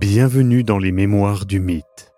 Bienvenue 0.00 0.62
dans 0.62 0.78
les 0.78 0.92
Mémoires 0.92 1.44
du 1.44 1.58
Mythe, 1.58 2.12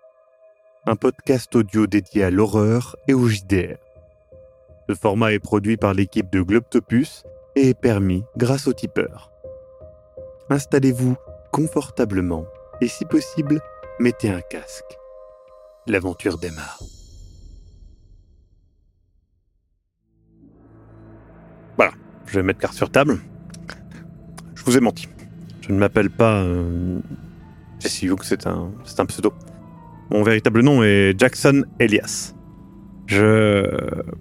un 0.85 0.95
podcast 0.95 1.55
audio 1.55 1.87
dédié 1.87 2.23
à 2.23 2.29
l'horreur 2.29 2.95
et 3.07 3.15
au 3.15 3.27
JDR. 3.27 3.77
Ce 4.87 4.93
format 4.93 5.33
est 5.33 5.39
produit 5.39 5.77
par 5.77 5.95
l'équipe 5.95 6.31
de 6.31 6.43
Globtopus 6.43 7.23
et 7.55 7.69
est 7.69 7.79
permis 7.79 8.23
grâce 8.37 8.67
au 8.67 8.73
tipeur. 8.73 9.31
Installez-vous 10.51 11.15
confortablement 11.51 12.45
et 12.81 12.87
si 12.87 13.03
possible, 13.05 13.59
mettez 13.99 14.29
un 14.29 14.41
casque. 14.41 14.99
L'aventure 15.87 16.37
démarre. 16.37 16.79
Voilà, 21.77 21.93
je 22.27 22.35
vais 22.35 22.43
mettre 22.43 22.59
carte 22.59 22.75
sur 22.75 22.91
table. 22.91 23.17
Je 24.53 24.63
vous 24.63 24.77
ai 24.77 24.81
menti. 24.81 25.07
Je 25.61 25.71
ne 25.71 25.79
m'appelle 25.79 26.11
pas 26.11 26.43
euh, 26.43 26.99
Jesse 27.81 28.03
Hughes, 28.03 28.23
c'est 28.23 28.45
un, 28.45 28.71
c'est 28.85 28.99
un 28.99 29.05
pseudo. 29.07 29.33
Mon 30.11 30.23
véritable 30.23 30.61
nom 30.61 30.83
est 30.83 31.17
Jackson 31.17 31.63
Elias. 31.79 32.33
Je 33.07 33.65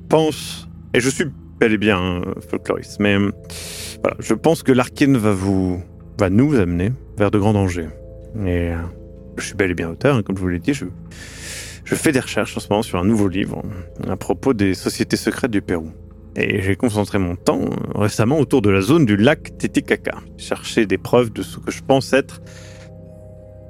pense, 0.09 0.69
et 0.95 1.01
je 1.01 1.11
suis 1.11 1.27
bel 1.59 1.73
et 1.73 1.79
bien 1.79 2.23
folkloriste, 2.49 2.99
mais 3.01 3.17
voilà, 3.19 4.17
je 4.19 4.33
pense 4.35 4.63
que 4.63 4.73
l'Arkin 4.73 5.19
va 5.19 5.33
vous, 5.33 5.83
va 6.19 6.31
nous 6.31 6.55
amener 6.55 6.91
vers 7.19 7.31
de 7.31 7.39
grands 7.39 7.53
dangers. 7.53 7.89
Et 8.47 8.71
euh, 8.71 8.77
je 9.37 9.45
suis 9.45 9.55
bel 9.55 9.71
et 9.71 9.75
bien 9.75 9.91
auteur, 9.91 10.17
hein, 10.17 10.23
comme 10.23 10.37
je 10.37 10.41
vous 10.41 10.49
l'ai 10.49 10.59
dit. 10.59 10.73
Je, 10.73 10.87
je 11.85 11.95
fais 11.95 12.13
des 12.13 12.21
recherches 12.21 12.57
en 12.57 12.61
ce 12.61 12.69
moment 12.71 12.83
sur 12.83 12.99
un 12.99 13.05
nouveau 13.05 13.29
livre 13.29 13.63
à 14.09 14.17
propos 14.17 14.55
des 14.55 14.73
sociétés 14.73 15.17
secrètes 15.17 15.51
du 15.51 15.61
Pérou. 15.61 15.91
Et 16.35 16.63
j'ai 16.63 16.77
concentré 16.77 17.19
mon 17.19 17.37
temps 17.37 17.61
euh, 17.61 17.99
récemment 18.01 18.39
autour 18.39 18.63
de 18.63 18.71
la 18.71 18.81
zone 18.81 19.05
du 19.05 19.17
lac 19.17 19.59
Titicaca. 19.59 20.19
Chercher 20.39 20.87
des 20.87 20.99
preuves 20.99 21.31
de 21.33 21.43
ce 21.43 21.59
que 21.59 21.71
je 21.71 21.83
pense 21.83 22.13
être 22.13 22.41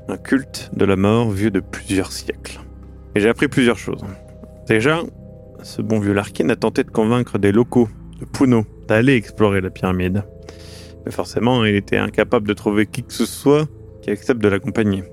un 0.08 0.16
culte 0.16 0.70
de 0.74 0.84
la 0.84 0.96
mort 0.96 1.30
vieux 1.30 1.50
de 1.50 1.60
plusieurs 1.60 2.12
siècles. 2.12 2.60
Et 3.14 3.20
j'ai 3.20 3.28
appris 3.28 3.48
plusieurs 3.48 3.78
choses. 3.78 4.04
Déjà, 4.66 5.00
ce 5.62 5.82
bon 5.82 6.00
vieux 6.00 6.12
Larkin 6.12 6.48
a 6.48 6.56
tenté 6.56 6.84
de 6.84 6.90
convaincre 6.90 7.38
des 7.38 7.52
locaux 7.52 7.88
de 8.20 8.24
Puno 8.24 8.64
d'aller 8.88 9.14
explorer 9.14 9.60
la 9.60 9.70
pyramide. 9.70 10.24
Mais 11.04 11.12
forcément, 11.12 11.64
il 11.64 11.74
était 11.74 11.96
incapable 11.96 12.46
de 12.46 12.54
trouver 12.54 12.86
qui 12.86 13.02
que 13.02 13.12
ce 13.12 13.26
soit 13.26 13.68
qui 14.02 14.10
accepte 14.10 14.40
de 14.40 14.48
l'accompagner. 14.48 15.04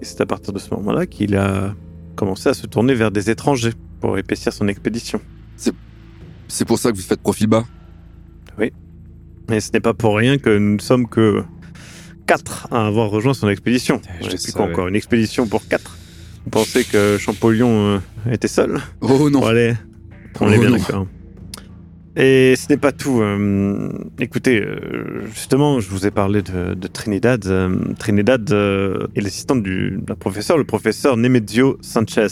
Et 0.00 0.04
c'est 0.04 0.20
à 0.20 0.26
partir 0.26 0.52
de 0.52 0.58
ce 0.58 0.74
moment-là 0.74 1.06
qu'il 1.06 1.36
a 1.36 1.74
commencé 2.16 2.48
à 2.48 2.54
se 2.54 2.66
tourner 2.66 2.94
vers 2.94 3.10
des 3.10 3.30
étrangers 3.30 3.72
pour 4.00 4.18
épaissir 4.18 4.52
son 4.52 4.68
expédition. 4.68 5.20
C'est 6.48 6.64
pour 6.66 6.78
ça 6.78 6.90
que 6.90 6.96
vous 6.96 7.02
faites 7.02 7.22
profil 7.22 7.46
bas? 7.46 7.64
Et 9.50 9.60
ce 9.60 9.70
n'est 9.72 9.80
pas 9.80 9.92
pour 9.92 10.16
rien 10.16 10.38
que 10.38 10.56
nous 10.56 10.76
ne 10.76 10.80
sommes 10.80 11.06
que 11.08 11.42
quatre 12.26 12.68
à 12.70 12.86
avoir 12.86 13.10
rejoint 13.10 13.34
son 13.34 13.48
expédition. 13.48 14.00
Je 14.20 14.30
Je 14.30 14.36
sais 14.36 14.52
quoi 14.52 14.62
savais. 14.62 14.72
encore, 14.72 14.88
une 14.88 14.96
expédition 14.96 15.46
pour 15.46 15.66
quatre. 15.66 15.96
Vous 16.44 16.50
pensez 16.50 16.84
que 16.84 17.18
Champollion 17.18 17.68
euh, 17.70 17.98
était 18.32 18.48
seul 18.48 18.80
Oh 19.00 19.30
non 19.30 19.40
Bon, 19.40 19.46
allez, 19.46 19.74
on 20.40 20.46
Oh 20.46 20.50
est 20.50 20.58
bien 20.58 20.70
non. 20.70 20.76
d'accord. 20.76 21.06
Et 22.14 22.54
ce 22.56 22.66
n'est 22.68 22.76
pas 22.76 22.92
tout. 22.92 23.22
euh, 23.22 23.90
écoutez, 24.18 24.60
euh, 24.60 25.24
justement, 25.32 25.80
je 25.80 25.88
vous 25.88 26.06
ai 26.06 26.10
parlé 26.10 26.42
de, 26.42 26.74
de 26.74 26.86
Trinidad. 26.88 27.46
euh, 27.46 27.74
Trinidad 27.98 28.50
est 28.50 29.20
l'assistante 29.20 29.62
du 29.62 29.98
d'un 30.02 30.14
professeur, 30.14 30.58
le 30.58 30.64
professeur 30.64 31.16
Nemezio 31.16 31.78
Sanchez 31.80 32.26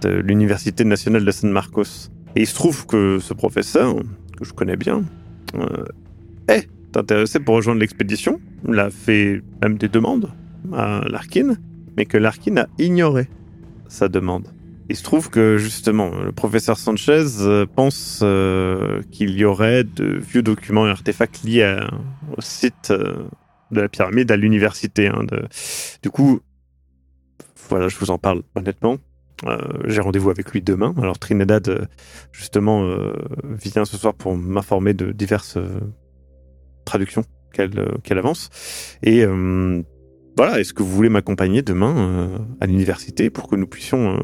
de 0.00 0.08
l'Université 0.08 0.84
nationale 0.84 1.24
de 1.26 1.30
San 1.30 1.50
Marcos. 1.50 2.08
Et 2.36 2.42
il 2.42 2.46
se 2.46 2.54
trouve 2.54 2.86
que 2.86 3.18
ce 3.18 3.34
professeur, 3.34 3.94
que 4.38 4.44
je 4.44 4.52
connais 4.54 4.76
bien, 4.76 5.02
est 6.48 6.68
intéressé 6.96 7.40
pour 7.40 7.56
rejoindre 7.56 7.80
l'expédition. 7.80 8.40
Il 8.68 8.78
a 8.78 8.90
fait 8.90 9.42
même 9.62 9.78
des 9.78 9.88
demandes 9.88 10.30
à 10.72 11.02
Larkin, 11.08 11.56
mais 11.96 12.06
que 12.06 12.16
Larkin 12.16 12.56
a 12.56 12.66
ignoré 12.78 13.28
sa 13.88 14.08
demande. 14.08 14.48
Il 14.88 14.96
se 14.96 15.02
trouve 15.02 15.30
que 15.30 15.56
justement, 15.58 16.10
le 16.22 16.32
professeur 16.32 16.76
Sanchez 16.76 17.24
euh, 17.40 17.66
pense 17.66 18.20
euh, 18.22 19.00
qu'il 19.10 19.30
y 19.30 19.44
aurait 19.44 19.84
de 19.84 20.18
vieux 20.18 20.42
documents 20.42 20.86
et 20.86 20.90
artefacts 20.90 21.44
liés 21.44 21.78
au 22.36 22.40
site 22.40 22.90
euh, 22.90 23.14
de 23.70 23.80
la 23.80 23.88
pyramide 23.88 24.30
à 24.30 24.36
l'université. 24.36 25.08
hein, 25.08 25.24
Du 26.02 26.10
coup, 26.10 26.40
voilà, 27.68 27.88
je 27.88 27.96
vous 27.98 28.10
en 28.10 28.18
parle 28.18 28.42
honnêtement. 28.54 28.98
J'ai 29.86 30.00
rendez-vous 30.00 30.30
avec 30.30 30.52
lui 30.52 30.62
demain. 30.62 30.94
Alors 30.98 31.18
Trinidad, 31.18 31.88
justement, 32.30 32.86
vient 33.44 33.84
ce 33.84 33.96
soir 33.96 34.14
pour 34.14 34.36
m'informer 34.36 34.94
de 34.94 35.10
diverses 35.10 35.58
traductions 36.84 37.24
qu'elle 37.52 37.78
euh, 37.78 37.98
qu'elle 38.02 38.18
avance. 38.18 38.50
Et 39.02 39.24
euh, 39.24 39.82
voilà, 40.36 40.60
est-ce 40.60 40.72
que 40.74 40.82
vous 40.82 40.90
voulez 40.90 41.08
m'accompagner 41.08 41.62
demain 41.62 41.94
euh, 41.96 42.38
à 42.60 42.66
l'université 42.66 43.30
pour 43.30 43.48
que 43.48 43.56
nous 43.56 43.66
puissions 43.66 44.18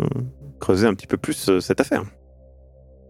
creuser 0.58 0.86
un 0.86 0.94
petit 0.94 1.06
peu 1.06 1.16
plus 1.16 1.60
cette 1.60 1.80
affaire? 1.80 2.04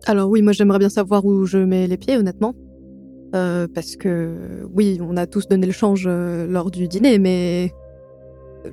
Alors 0.07 0.29
oui, 0.29 0.43
moi 0.43 0.53
j'aimerais 0.53 0.79
bien 0.79 0.89
savoir 0.89 1.25
où 1.25 1.47
je 1.47 1.59
mets 1.59 1.87
les 1.87 1.97
pieds, 1.97 2.17
honnêtement. 2.17 2.55
Parce 3.31 3.97
que 3.97 4.67
oui, 4.73 4.99
on 5.03 5.17
a 5.17 5.27
tous 5.27 5.49
donné 5.49 5.67
le 5.67 5.73
change 5.73 6.09
lors 6.09 6.71
du 6.71 6.89
dîner, 6.89 7.19
mais 7.19 7.73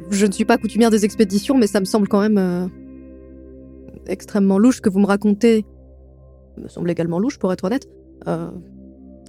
je 0.10 0.26
ne 0.26 0.32
suis 0.32 0.46
pas 0.46 0.58
coutumière 0.58 0.90
des 0.90 1.04
expéditions, 1.04 1.58
mais 1.58 1.68
ça 1.68 1.82
me 1.82 1.86
semble 1.86 2.08
quand 2.08 2.22
même 2.22 2.72
extrêmement 4.08 4.58
louche 4.58 4.82
que 4.82 4.90
vous 4.90 5.00
me 5.00 5.06
racontez. 5.06 5.66
Me 6.58 6.70
semble 6.70 6.90
également 6.90 7.20
louche, 7.20 7.38
pour 7.38 7.52
être 7.52 7.66
honnête. 7.66 7.88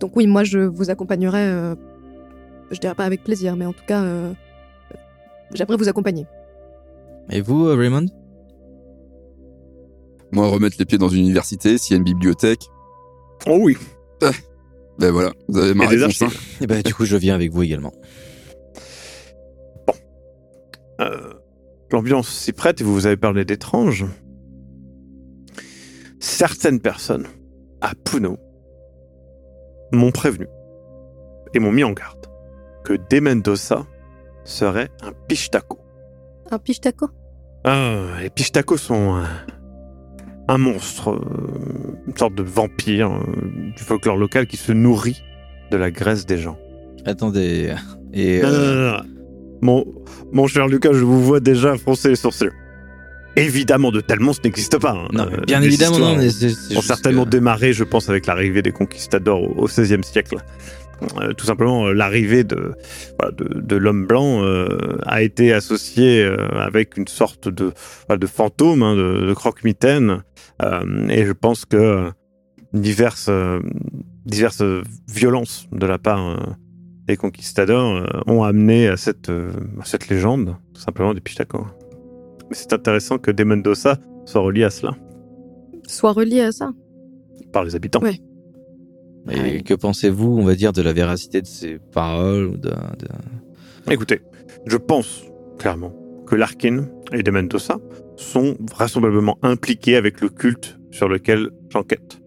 Donc 0.01 0.17
oui, 0.17 0.27
moi 0.27 0.45
je 0.45 0.59
vous 0.59 0.91
accompagnerai. 0.91 1.47
euh, 1.49 1.75
je 2.71 2.79
dirais 2.81 2.95
pas 2.95 3.05
avec 3.05 3.23
plaisir, 3.23 3.57
mais 3.57 3.65
en 3.65 3.73
tout 3.73 3.85
cas, 3.87 4.03
euh, 4.03 4.33
j'aimerais 5.55 5.77
vous 5.77 5.89
accompagner. 5.89 6.27
Et 7.31 7.41
vous, 7.41 7.67
euh, 7.67 7.75
Raymond? 7.75 8.07
Moi, 10.33 10.49
remettre 10.49 10.77
les 10.79 10.85
pieds 10.85 10.99
dans 10.99 11.09
une 11.09 11.21
université, 11.21 11.79
s'il 11.79 11.93
y 11.93 11.95
a 11.95 11.99
une 11.99 12.05
bibliothèque, 12.05 12.67
Oh 13.47 13.59
oui 13.63 13.77
ben 14.99 15.11
voilà, 15.13 15.33
vous 15.49 15.59
avez 15.59 15.75
ma 15.75 15.85
Et 15.85 15.89
des 15.89 15.97
réponse. 15.97 16.23
hein. 16.23 16.27
archives. 16.27 16.41
Eh 16.63 16.67
ben, 16.67 16.81
du 16.83 16.95
coup, 16.95 17.05
je 17.05 17.17
viens 17.19 17.35
avec 17.35 17.53
vous 17.53 17.63
également. 17.63 17.93
Euh, 21.01 21.35
L'ambiance 21.93 22.29
s'y 22.29 22.53
prête 22.53 22.81
et 22.81 22.85
vous 22.85 22.95
vous 22.95 23.07
avez 23.07 23.19
parlé 23.19 23.45
d'étranges. 23.45 24.07
Certaines 26.19 26.81
personnes 26.81 27.27
à 27.83 27.93
Puno 27.95 28.39
m'ont 29.93 30.11
prévenu 30.11 30.47
et 31.55 31.59
m'ont 31.59 31.73
mis 31.73 31.85
en 31.85 31.93
garde 31.93 32.27
que 32.85 32.95
De 32.95 33.21
Mendoza 33.21 33.85
serait 34.45 34.89
un 35.03 35.13
pichtaco. 35.29 35.79
Un 36.51 36.59
pichetaco 36.59 37.09
Ah, 37.65 38.05
les 38.21 38.31
pichtacos 38.31 38.77
sont 38.79 39.15
un, 39.17 39.27
un 40.49 40.59
monstre, 40.59 41.11
euh, 41.11 41.99
une 42.07 42.17
sorte 42.17 42.35
de 42.35 42.43
vampire 42.43 43.11
euh, 43.13 43.73
du 43.77 43.83
folklore 43.83 44.17
local 44.17 44.47
qui 44.47 44.57
se 44.57 44.73
nourrit 44.73 45.23
de 45.71 45.77
la 45.77 45.91
graisse 45.91 46.27
des 46.27 46.39
gens. 46.39 46.59
Attendez. 47.05 47.75
Et. 48.13 48.41
Non, 48.41 48.49
euh, 48.49 48.75
non, 48.75 48.75
non, 48.75 48.93
non. 48.99 49.03
Mon, 49.63 49.85
mon 50.33 50.47
cher 50.47 50.69
Lucas, 50.69 50.93
je 50.93 51.05
vous 51.05 51.23
vois 51.23 51.41
déjà 51.41 51.77
froncer 51.77 52.11
les 52.11 52.17
sourcils. 52.17 52.51
Évidemment, 53.37 53.91
de 53.93 54.01
tels 54.01 54.21
monstres 54.21 54.43
n'existent 54.47 54.79
pas. 54.79 54.93
hein. 54.93 55.09
non, 55.13 55.25
Euh, 55.31 55.41
bien 55.47 55.61
les 55.61 55.67
évidemment, 55.67 55.99
non, 55.99 56.17
mais 56.17 56.31
c'est 56.31 56.77
ont 56.77 56.81
certainement 56.81 57.25
que- 57.25 57.31
démarré, 57.31 57.73
je 57.73 57.85
pense, 57.85 58.09
avec 58.09 58.27
l'arrivée 58.27 58.63
des 58.63 58.73
conquistadors 58.73 59.43
au 59.59 59.67
XVIe 59.67 60.03
siècle. 60.03 60.37
Euh, 61.21 61.35
tout 61.35 61.45
simplement, 61.45 61.87
euh, 61.89 61.93
l'arrivée 61.93 62.43
de, 62.45 62.73
voilà, 63.19 63.35
de, 63.37 63.61
de 63.61 63.77
l'homme 63.77 64.07
blanc 64.07 64.43
euh, 64.43 64.97
a 65.05 65.21
été 65.23 65.53
associée 65.53 66.25
euh, 66.25 66.37
avec 66.59 66.97
une 66.97 67.07
sorte 67.07 67.49
de, 67.51 67.73
fantôme, 68.27 68.83
hein, 68.83 68.97
de, 68.97 69.27
de 69.27 69.35
croque-mitaine. 69.35 70.23
Euh, 70.63 71.09
et 71.11 71.27
je 71.27 71.33
pense 71.33 71.67
que 71.67 71.77
euh, 71.77 72.11
diverses, 72.73 73.27
euh, 73.29 73.61
diverses 74.25 74.63
violences 75.07 75.67
de 75.71 75.85
la 75.87 75.99
part 75.99 76.27
euh, 76.31 76.37
des 77.07 77.19
conquistadors 77.19 77.97
euh, 77.97 78.07
ont 78.27 78.43
amené 78.45 78.89
à 78.89 78.97
cette, 78.97 79.29
euh, 79.29 79.51
à 79.79 79.85
cette 79.85 80.09
légende, 80.09 80.57
tout 80.75 80.81
simplement, 80.81 81.13
des 81.13 81.21
Pichtacos. 81.21 81.67
Mais 82.51 82.57
c'est 82.57 82.73
intéressant 82.73 83.19
que 83.19 83.31
De 83.31 83.45
Mendoza 83.45 83.99
soit 84.25 84.41
relié 84.41 84.65
à 84.65 84.71
cela, 84.71 84.93
Soit 85.89 86.13
relié 86.13 86.41
à 86.41 86.53
ça. 86.53 86.71
par 87.53 87.65
les 87.65 87.75
habitants. 87.77 88.01
Ouais. 88.01 88.21
Et 89.31 89.63
que 89.63 89.75
pensez-vous, 89.75 90.39
on 90.39 90.45
va 90.45 90.55
dire, 90.55 90.73
de 90.73 90.83
la 90.83 90.93
véracité 90.93 91.41
de 91.43 91.47
ces 91.47 91.79
paroles 91.93 92.47
ou 92.47 92.57
de, 92.57 92.71
de- 92.71 93.93
Écoutez, 93.93 94.21
je 94.67 94.77
pense 94.77 95.25
clairement 95.59 95.93
que 96.27 96.37
Larkin 96.37 96.87
et 97.13 97.23
De 97.23 97.31
Mendoza 97.31 97.79
sont 98.17 98.57
vraisemblablement 98.73 99.39
impliqués 99.43 99.97
avec 99.97 100.21
le 100.21 100.29
culte 100.29 100.79
sur 100.91 101.09
lequel 101.09 101.51
j'enquête. 101.71 102.21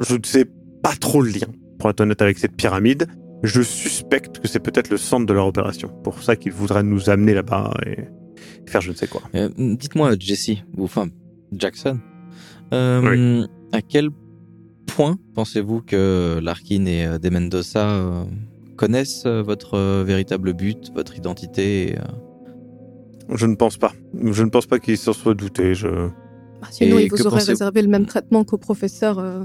Je 0.00 0.14
ne 0.16 0.24
sais 0.24 0.44
pas 0.82 0.94
trop 0.98 1.22
le 1.22 1.30
lien, 1.30 1.46
pour 1.78 1.90
être 1.90 2.00
honnête, 2.00 2.22
avec 2.22 2.38
cette 2.38 2.56
pyramide. 2.56 3.06
Je 3.42 3.62
suspecte 3.62 4.38
que 4.40 4.48
c'est 4.48 4.60
peut-être 4.60 4.90
le 4.90 4.96
centre 4.96 5.26
de 5.26 5.32
leur 5.32 5.46
opération. 5.46 5.88
Pour 6.02 6.22
ça 6.22 6.34
qu'ils 6.36 6.52
voudraient 6.52 6.82
nous 6.82 7.10
amener 7.10 7.34
là-bas 7.34 7.74
et 7.86 7.96
faire 8.66 8.80
je 8.80 8.90
ne 8.90 8.96
sais 8.96 9.06
quoi. 9.06 9.22
Euh, 9.34 9.48
Dites-moi, 9.56 10.14
Jesse, 10.18 10.58
ou 10.76 10.84
enfin 10.84 11.08
Jackson, 11.52 11.98
euh, 12.72 13.46
à 13.72 13.82
quel 13.82 14.08
point 14.86 15.16
pensez-vous 15.34 15.82
que 15.82 16.38
Larkin 16.42 16.86
et 16.86 17.06
euh, 17.06 17.18
De 17.18 17.28
Mendoza 17.30 18.26
connaissent 18.76 19.26
votre 19.26 20.02
véritable 20.02 20.52
but, 20.52 20.92
votre 20.94 21.16
identité 21.16 21.92
et, 21.92 21.96
Je 23.34 23.46
ne 23.46 23.54
pense 23.56 23.76
pas. 23.78 23.92
Je 24.22 24.42
ne 24.42 24.50
pense 24.50 24.66
pas 24.66 24.78
qu'il 24.78 24.96
s'en 24.98 25.12
soit 25.12 25.34
douté. 25.34 25.74
Je... 25.74 25.88
Bah, 26.60 26.68
sinon, 26.70 26.98
Et 26.98 27.04
il 27.04 27.10
que 27.10 27.16
vous 27.16 27.24
pensez-vous 27.30 27.50
réservé 27.50 27.82
le 27.82 27.88
même 27.88 28.06
traitement 28.06 28.44
qu'au 28.44 28.58
professeur. 28.58 29.18
euh, 29.18 29.44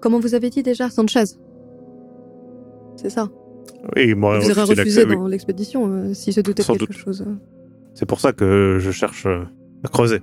Comment 0.00 0.20
vous 0.20 0.34
avez 0.34 0.50
dit 0.50 0.62
déjà 0.62 0.90
Sanchez? 0.90 1.24
C'est 2.96 3.10
ça? 3.10 3.28
Et 3.96 4.14
moi, 4.14 4.38
vous 4.38 4.50
aurez 4.50 4.62
refusé 4.62 5.04
oui. 5.04 5.14
dans 5.16 5.26
l'expédition 5.26 5.86
euh, 5.88 6.14
s'il 6.14 6.32
se 6.32 6.40
doutait 6.40 6.62
de 6.62 6.66
Sans 6.66 6.74
quelque 6.74 6.92
doute. 6.92 6.96
chose. 6.98 7.24
C'est 7.96 8.04
pour 8.04 8.20
ça 8.20 8.34
que 8.34 8.76
je 8.78 8.90
cherche 8.90 9.24
euh, 9.24 9.44
à 9.82 9.88
creuser. 9.88 10.20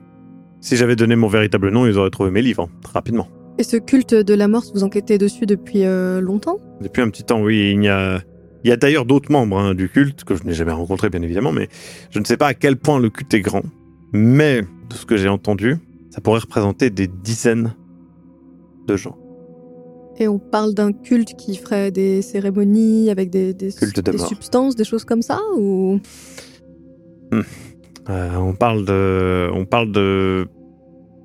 Si 0.61 0.77
j'avais 0.77 0.95
donné 0.95 1.15
mon 1.15 1.27
véritable 1.27 1.71
nom, 1.71 1.87
ils 1.87 1.97
auraient 1.97 2.11
trouvé 2.11 2.29
mes 2.29 2.43
livres, 2.43 2.69
hein, 2.69 2.79
très 2.83 2.93
rapidement. 2.93 3.27
Et 3.57 3.63
ce 3.63 3.77
culte 3.77 4.13
de 4.13 4.33
la 4.35 4.47
mort, 4.47 4.63
vous 4.75 4.83
enquêtez 4.83 5.17
dessus 5.17 5.47
depuis 5.47 5.83
euh, 5.83 6.21
longtemps? 6.21 6.59
Depuis 6.81 7.01
un 7.01 7.09
petit 7.09 7.23
temps, 7.23 7.41
oui. 7.41 7.73
Il 7.75 7.83
y 7.83 7.89
a, 7.89 8.21
il 8.63 8.69
y 8.69 8.71
a 8.71 8.77
d'ailleurs 8.77 9.05
d'autres 9.05 9.31
membres 9.31 9.57
hein, 9.57 9.73
du 9.73 9.89
culte, 9.89 10.23
que 10.23 10.35
je 10.35 10.43
n'ai 10.43 10.53
jamais 10.53 10.71
rencontrés, 10.71 11.09
bien 11.09 11.23
évidemment, 11.23 11.51
mais 11.51 11.67
je 12.11 12.19
ne 12.19 12.25
sais 12.25 12.37
pas 12.37 12.45
à 12.45 12.53
quel 12.53 12.77
point 12.77 12.99
le 12.99 13.09
culte 13.09 13.33
est 13.33 13.41
grand. 13.41 13.63
Mais, 14.11 14.61
de 14.61 14.93
ce 14.93 15.07
que 15.07 15.17
j'ai 15.17 15.27
entendu, 15.27 15.77
ça 16.11 16.21
pourrait 16.21 16.41
représenter 16.41 16.91
des 16.91 17.07
dizaines 17.07 17.73
de 18.87 18.95
gens. 18.95 19.17
Et 20.19 20.27
on 20.27 20.37
parle 20.37 20.75
d'un 20.75 20.91
culte 20.91 21.35
qui 21.35 21.55
ferait 21.55 21.89
des 21.89 22.21
cérémonies 22.21 23.09
avec 23.09 23.31
des, 23.31 23.55
substances, 23.71 24.75
des 24.75 24.83
choses 24.83 25.05
comme 25.05 25.23
ça 25.23 25.39
ou? 25.57 25.99
Euh, 28.09 28.35
on 28.35 28.53
parle 28.53 28.85
de, 28.85 29.49
on 29.53 29.65
parle 29.65 29.91
de, 29.91 30.47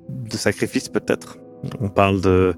de 0.09 0.37
sacrifice 0.37 0.87
peut-être. 0.89 1.37
On 1.81 1.89
parle 1.89 2.21
de, 2.21 2.53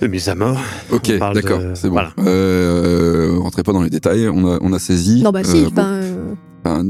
de 0.00 0.06
mise 0.06 0.28
à 0.30 0.34
mort. 0.34 0.58
Ok, 0.90 1.12
d'accord, 1.18 1.58
de- 1.58 1.74
c'est 1.74 1.88
bon. 1.88 1.92
voilà. 1.94 2.12
Euh, 2.20 3.36
rentrez 3.38 3.62
pas 3.62 3.72
dans 3.72 3.82
les 3.82 3.90
détails, 3.90 4.28
on 4.28 4.46
a, 4.50 4.58
on 4.62 4.72
a 4.72 4.78
saisi. 4.78 5.22
Non, 5.22 5.30
bah 5.30 5.44
si, 5.44 5.62
euh, 5.62 5.66
enfin, 5.68 5.86
euh, 5.86 6.34
enfin, 6.64 6.82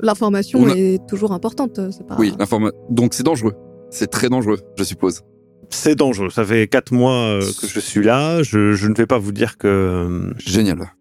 L'information 0.00 0.64
a- 0.66 0.76
est 0.76 1.00
toujours 1.08 1.32
importante, 1.32 1.80
c'est 1.90 2.06
pas. 2.06 2.16
Oui, 2.18 2.32
l'informa- 2.38 2.70
donc 2.90 3.14
c'est 3.14 3.24
dangereux. 3.24 3.54
C'est 3.90 4.06
très 4.08 4.28
dangereux, 4.28 4.58
je 4.76 4.84
suppose. 4.84 5.22
C'est 5.70 5.94
dangereux. 5.96 6.30
Ça 6.30 6.44
fait 6.44 6.66
quatre 6.68 6.92
mois 6.92 7.38
que 7.40 7.66
je 7.66 7.80
suis 7.80 8.02
là. 8.04 8.42
Je, 8.42 8.72
je 8.74 8.88
ne 8.88 8.94
vais 8.94 9.06
pas 9.06 9.18
vous 9.18 9.32
dire 9.32 9.56
que, 9.58 10.32
Génial. 10.38 10.92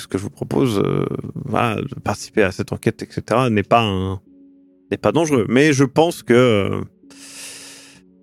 Ce 0.00 0.06
que 0.06 0.18
je 0.18 0.22
vous 0.22 0.30
propose, 0.30 0.78
euh, 0.84 1.06
voilà, 1.44 1.76
de 1.76 2.00
participer 2.00 2.42
à 2.42 2.52
cette 2.52 2.72
enquête, 2.72 3.02
etc., 3.02 3.48
n'est 3.50 3.62
pas 3.62 4.20
n'est 4.90 4.98
pas 4.98 5.12
dangereux. 5.12 5.46
Mais 5.48 5.72
je 5.72 5.84
pense 5.84 6.22
que, 6.22 6.32
euh, 6.34 6.80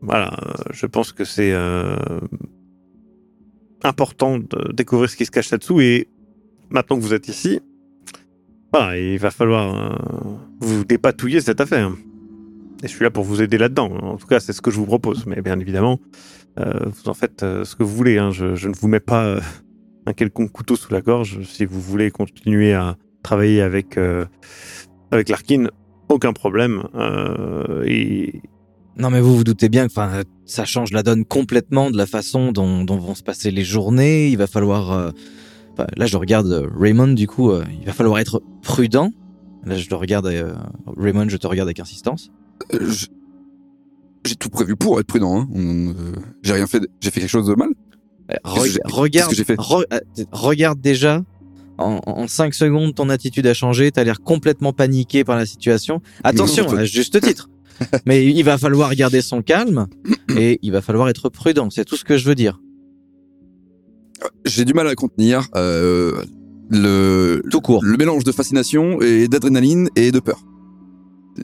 voilà, 0.01 0.37
je 0.71 0.85
pense 0.85 1.11
que 1.11 1.25
c'est 1.25 1.51
euh, 1.51 1.95
important 3.83 4.39
de 4.39 4.71
découvrir 4.73 5.09
ce 5.09 5.17
qui 5.17 5.25
se 5.25 5.31
cache 5.31 5.51
là-dessous. 5.51 5.81
Et 5.81 6.07
maintenant 6.69 6.97
que 6.97 7.01
vous 7.01 7.13
êtes 7.13 7.27
ici, 7.27 7.59
voilà, 8.71 8.97
il 8.97 9.19
va 9.19 9.29
falloir 9.29 9.99
vous 10.59 10.83
dépatouiller 10.85 11.41
cette 11.41 11.61
affaire. 11.61 11.91
Et 12.83 12.87
je 12.87 12.93
suis 12.93 13.03
là 13.03 13.11
pour 13.11 13.23
vous 13.23 13.41
aider 13.41 13.57
là-dedans. 13.57 13.91
En 14.01 14.17
tout 14.17 14.27
cas, 14.27 14.39
c'est 14.39 14.53
ce 14.53 14.61
que 14.61 14.71
je 14.71 14.77
vous 14.77 14.85
propose. 14.85 15.25
Mais 15.25 15.41
bien 15.41 15.59
évidemment, 15.59 15.99
vous 16.57 17.07
en 17.09 17.13
faites 17.13 17.41
ce 17.41 17.75
que 17.75 17.83
vous 17.83 17.95
voulez. 17.95 18.17
hein. 18.17 18.31
Je, 18.31 18.67
ne 18.67 18.73
vous 18.73 18.87
mets 18.87 18.99
pas 18.99 19.39
un 20.05 20.13
quelconque 20.13 20.51
couteau 20.51 20.75
sous 20.75 20.91
la 20.93 21.01
gorge. 21.01 21.41
Si 21.43 21.65
vous 21.65 21.79
voulez 21.81 22.11
continuer 22.11 22.73
à 22.73 22.97
travailler 23.23 23.61
avec, 23.61 23.97
euh, 23.97 24.25
avec 25.11 25.29
Larkin, 25.29 25.67
aucun 26.09 26.33
problème. 26.33 26.83
Euh, 26.95 27.83
et 27.85 28.41
Non, 28.97 29.09
mais 29.09 29.21
vous 29.21 29.35
vous 29.37 29.43
doutez 29.43 29.69
bien 29.69 29.87
que 29.87 29.93
ça 30.45 30.65
change 30.65 30.91
la 30.91 31.03
donne 31.03 31.25
complètement 31.25 31.89
de 31.89 31.97
la 31.97 32.05
façon 32.05 32.51
dont, 32.51 32.83
dont 32.83 32.97
vont 32.97 33.15
se 33.15 33.23
passer 33.23 33.49
les 33.51 33.63
journées. 33.63 34.29
Il 34.29 34.37
va 34.37 34.47
falloir. 34.47 34.91
euh, 34.91 35.11
là, 35.97 36.05
je 36.05 36.17
regarde 36.17 36.69
Raymond, 36.77 37.13
du 37.13 37.27
coup, 37.27 37.51
euh, 37.51 37.63
il 37.79 37.85
va 37.85 37.93
falloir 37.93 38.19
être 38.19 38.41
prudent. 38.61 39.11
Là, 39.65 39.77
je 39.77 39.89
le 39.89 39.95
regarde. 39.95 40.27
euh, 40.27 40.53
Raymond, 40.97 41.29
je 41.29 41.37
te 41.37 41.47
regarde 41.47 41.67
avec 41.69 41.79
insistance. 41.79 42.29
Euh, 42.73 42.91
J'ai 44.25 44.35
tout 44.35 44.49
prévu 44.49 44.75
pour 44.75 44.99
être 44.99 45.07
prudent. 45.07 45.41
Hein. 45.41 45.47
Euh, 45.55 45.93
j'ai 46.43 46.53
rien 46.53 46.67
fait. 46.67 46.81
J'ai 47.01 47.11
fait 47.11 47.19
quelque 47.21 47.29
chose 47.29 47.47
de 47.47 47.55
mal. 47.55 47.69
Euh, 48.31 48.35
regarde, 48.85 49.11
qu'est-ce 49.11 49.29
que 49.29 49.35
j'ai 49.35 49.43
fait 49.43 49.55
re- 49.59 49.85
euh, 49.93 49.99
regarde 50.31 50.79
déjà. 50.79 51.21
En, 51.77 51.99
en 52.05 52.27
5 52.27 52.53
secondes, 52.53 52.93
ton 52.95 53.09
attitude 53.09 53.45
a 53.47 53.53
changé. 53.53 53.91
T'as 53.91 54.03
l'air 54.03 54.21
complètement 54.21 54.73
paniqué 54.73 55.23
par 55.23 55.35
la 55.35 55.45
situation. 55.45 56.01
Attention, 56.23 56.69
à 56.71 56.85
juste 56.85 57.19
titre. 57.19 57.49
Mais 58.05 58.25
il 58.25 58.43
va 58.43 58.57
falloir 58.59 58.93
garder 58.95 59.21
son 59.21 59.41
calme 59.41 59.87
et 60.37 60.59
il 60.61 60.71
va 60.71 60.81
falloir 60.81 61.09
être 61.09 61.29
prudent. 61.29 61.69
C'est 61.71 61.83
tout 61.85 61.95
ce 61.97 62.05
que 62.05 62.17
je 62.17 62.25
veux 62.27 62.35
dire. 62.35 62.59
J'ai 64.45 64.63
du 64.65 64.73
mal 64.73 64.87
à 64.87 64.95
contenir 64.95 65.47
euh, 65.55 66.23
le 66.69 67.41
Tout 67.49 67.61
court. 67.61 67.83
le 67.83 67.97
mélange 67.97 68.23
de 68.23 68.31
fascination 68.31 69.01
et 69.01 69.27
d'adrénaline 69.27 69.89
et 69.95 70.11
de 70.11 70.19
peur. 70.19 70.39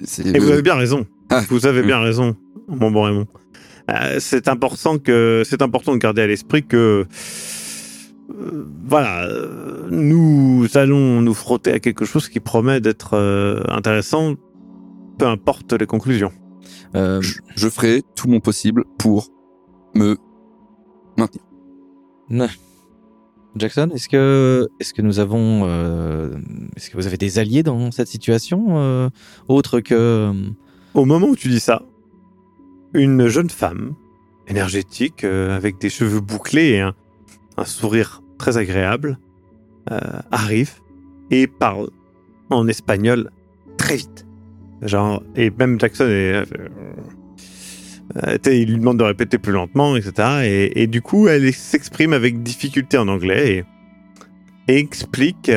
C'est 0.03 0.25
Et 0.27 0.31
le- 0.33 0.39
vous 0.39 0.51
avez 0.51 0.61
bien 0.61 0.75
raison. 0.75 1.05
Ah. 1.29 1.43
Vous 1.49 1.65
avez 1.65 1.81
Mm. 1.83 1.85
bien 1.87 1.99
raison, 1.99 2.35
mon 2.67 2.91
bon 2.91 3.03
Raymond. 3.03 3.27
Euh, 3.89 4.17
c'est 4.19 4.47
important 4.47 4.97
que 4.97 5.43
c'est 5.45 5.61
important 5.61 5.93
de 5.93 5.97
garder 5.97 6.21
à 6.21 6.27
l'esprit 6.27 6.65
que 6.65 7.05
euh, 8.29 8.65
voilà, 8.85 9.27
nous 9.89 10.67
allons 10.75 11.21
nous 11.21 11.33
frotter 11.33 11.71
à 11.73 11.79
quelque 11.79 12.05
chose 12.05 12.29
qui 12.29 12.39
promet 12.39 12.79
d'être 12.81 13.15
euh, 13.15 13.61
intéressant, 13.67 14.35
peu 15.17 15.25
importe 15.25 15.73
les 15.73 15.87
conclusions. 15.87 16.31
Euh, 16.95 17.21
je, 17.21 17.39
je 17.55 17.69
ferai 17.69 18.03
tout 18.15 18.27
mon 18.27 18.39
possible 18.39 18.83
pour 18.97 19.27
me 19.95 20.17
maintenir. 21.17 21.43
Jackson, 23.55 23.89
est-ce 23.93 24.07
que 24.07 24.67
est-ce 24.79 24.93
que 24.93 25.01
nous 25.01 25.19
avons 25.19 25.63
euh, 25.65 26.37
est-ce 26.75 26.89
que 26.89 26.97
vous 26.97 27.07
avez 27.07 27.17
des 27.17 27.39
alliés 27.39 27.63
dans 27.63 27.91
cette 27.91 28.07
situation 28.07 28.77
euh, 28.77 29.09
autre 29.47 29.79
que 29.79 30.31
Au 30.93 31.05
moment 31.05 31.27
où 31.27 31.35
tu 31.35 31.49
dis 31.49 31.59
ça, 31.59 31.83
une 32.93 33.27
jeune 33.27 33.49
femme, 33.49 33.95
énergétique, 34.47 35.23
euh, 35.23 35.55
avec 35.55 35.79
des 35.79 35.89
cheveux 35.89 36.19
bouclés 36.19 36.69
et 36.69 36.81
un, 36.81 36.93
sourire 37.65 38.21
très 38.37 38.57
agréable, 38.57 39.19
euh, 39.91 39.99
arrive 40.31 40.71
et 41.29 41.45
parle 41.47 41.89
en 42.49 42.67
espagnol 42.67 43.31
très 43.77 43.97
vite. 43.97 44.25
Genre, 44.81 45.21
et 45.35 45.51
même 45.51 45.77
Jackson 45.79 46.05
est, 46.05 46.45
euh, 48.15 48.37
il 48.45 48.71
lui 48.71 48.77
demande 48.77 48.97
de 48.97 49.03
répéter 49.03 49.37
plus 49.37 49.51
lentement, 49.51 49.97
etc. 49.97 50.71
Et, 50.73 50.87
du 50.87 51.01
coup, 51.01 51.27
elle 51.27 51.53
s'exprime 51.53 52.13
avec 52.13 52.41
difficulté 52.41 52.97
en 52.97 53.09
anglais 53.09 53.65
et, 54.67 54.77
explique 54.79 55.51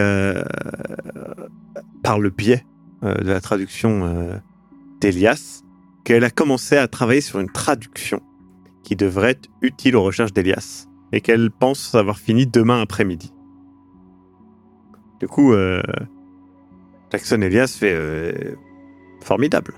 par 2.02 2.18
le 2.18 2.30
biais 2.30 2.64
de 3.02 3.28
la 3.28 3.40
traduction 3.40 4.40
d'Elias 5.00 5.62
qu'elle 6.04 6.24
a 6.24 6.30
commencé 6.30 6.76
à 6.76 6.88
travailler 6.88 7.20
sur 7.20 7.40
une 7.40 7.50
traduction 7.50 8.20
qui 8.82 8.96
devrait 8.96 9.30
être 9.32 9.48
utile 9.60 9.96
aux 9.96 10.02
recherches 10.02 10.32
d'Elias 10.32 10.88
et 11.12 11.20
qu'elle 11.20 11.50
pense 11.50 11.94
avoir 11.94 12.18
fini 12.18 12.46
demain 12.46 12.80
après-midi. 12.80 13.32
Du 15.20 15.28
coup, 15.28 15.52
euh, 15.52 15.82
Jackson 17.12 17.42
Elias 17.42 17.76
fait 17.78 17.92
euh, 17.92 18.32
formidable. 19.22 19.74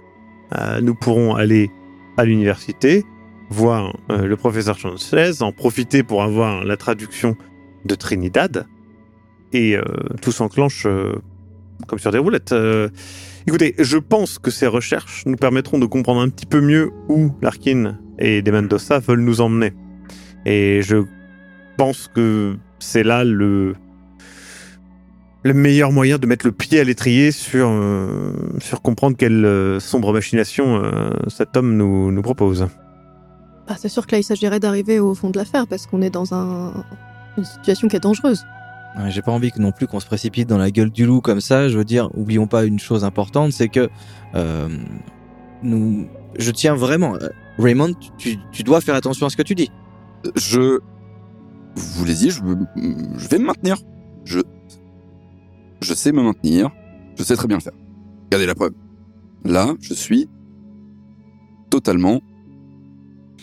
Euh, 0.57 0.81
nous 0.81 0.95
pourrons 0.95 1.35
aller 1.35 1.69
à 2.17 2.25
l'université, 2.25 3.05
voir 3.51 3.97
euh, 4.11 4.27
le 4.27 4.37
professeur 4.37 4.79
Chancellès, 4.79 5.43
en 5.43 5.51
profiter 5.51 6.05
pour 6.05 6.23
avoir 6.23 6.65
la 6.65 6.77
traduction 6.77 7.37
de 7.85 7.95
Trinidad 7.97 8.67
et 9.53 9.77
tout 10.21 10.33
s'enclenche 10.33 10.85
comme 11.87 11.99
sur 12.01 12.11
des 12.11 12.19
roulettes. 12.19 12.53
Écoutez, 13.47 13.75
je 13.79 13.99
pense 13.99 14.39
que 14.39 14.51
ces 14.51 14.67
recherches 14.67 15.25
nous 15.27 15.37
permettront 15.37 15.79
de 15.79 15.85
comprendre 15.85 16.21
un 16.23 16.31
petit 16.31 16.47
peu 16.47 16.63
mieux 16.63 16.93
où 17.11 17.31
Larkin 17.43 17.99
et 18.19 18.41
De 18.41 18.51
Mendoza 18.51 19.01
veulent 19.01 19.21
nous 19.21 19.43
emmener. 19.43 19.75
Et 20.47 20.81
je 20.83 21.05
pense 21.77 22.09
que 22.09 22.57
c'est 22.79 23.03
là 23.03 23.23
le, 23.23 23.75
le 25.43 25.53
meilleur 25.53 25.93
moyen 25.93 26.17
de 26.17 26.27
mettre 26.27 26.47
le 26.47 26.53
pied 26.53 26.81
à 26.81 26.85
l'étrier 26.85 27.33
sur, 27.33 27.69
euh, 27.69 28.33
sur 28.61 28.81
comprendre 28.81 29.15
quelle 29.15 29.45
euh, 29.45 29.79
sombre 29.79 30.15
machination 30.15 30.83
euh, 30.83 31.11
cet 31.29 31.55
homme 31.59 31.77
nous, 31.77 32.11
nous 32.13 32.23
propose. 32.23 32.67
Bah, 33.69 33.75
c'est 33.79 33.91
sûr 33.91 34.07
que 34.07 34.13
là, 34.13 34.21
il 34.21 34.25
s'agirait 34.25 34.61
d'arriver 34.61 35.01
au 35.01 35.15
fond 35.15 35.29
de 35.29 35.39
l'affaire 35.39 35.67
parce 35.67 35.87
qu'on 35.87 36.01
est 36.01 36.11
dans 36.11 36.33
un... 36.33 36.73
une 37.37 37.45
situation 37.45 37.89
qui 37.89 37.97
est 37.97 38.01
dangereuse. 38.01 38.43
Ouais, 38.97 39.11
J'ai 39.11 39.23
pas 39.23 39.33
envie 39.33 39.51
que 39.51 39.61
non 39.61 39.73
plus 39.73 39.87
qu'on 39.87 40.01
se 40.01 40.07
précipite 40.07 40.49
dans 40.49 40.59
la 40.59 40.71
gueule 40.71 40.91
du 40.91 41.05
loup 41.07 41.21
comme 41.21 41.41
ça. 41.41 41.69
Je 41.69 41.77
veux 41.77 41.85
dire, 41.85 42.11
oublions 42.15 42.47
pas 42.47 42.65
une 42.65 42.79
chose 42.79 43.05
importante, 43.05 43.53
c'est 43.53 43.69
que 43.69 43.89
euh, 44.35 44.69
nous, 45.63 46.07
je 46.39 46.51
tiens 46.51 46.75
vraiment, 46.75 47.17
euh, 47.17 47.29
Raymond, 47.59 47.95
tu, 48.19 48.39
tu 48.53 48.63
dois 48.63 48.81
faire 48.81 48.95
attention 48.95 49.27
à 49.27 49.31
ce 49.31 49.37
que 49.37 49.43
tu 49.43 49.55
dis. 49.55 49.71
Je 50.37 50.79
vous 51.77 51.99
voulez 51.99 52.15
dire, 52.15 52.31
je, 52.31 52.41
je 53.17 53.29
vais 53.29 53.39
me 53.39 53.47
maintenir. 53.47 53.77
Je 54.25 54.41
je 55.81 55.93
sais 55.93 56.13
me 56.13 56.23
maintenir. 56.23 56.71
Je 57.17 57.23
sais 57.23 57.37
très 57.37 57.47
bien 57.47 57.59
le 57.59 57.63
faire. 57.63 57.75
Regardez 58.27 58.47
la 58.47 58.55
preuve. 58.55 58.73
Là, 59.45 59.75
je 59.81 59.93
suis 59.93 60.29
totalement 61.71 62.23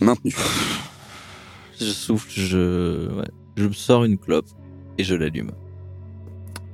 maintenu. 0.01 0.33
Je 1.79 1.85
souffle, 1.85 2.29
je, 2.31 3.09
ouais, 3.15 3.29
je 3.57 3.67
me 3.67 3.73
sors 3.73 4.03
une 4.05 4.17
clope 4.17 4.47
et 5.01 5.03
je 5.03 5.15
l'allume. 5.15 5.51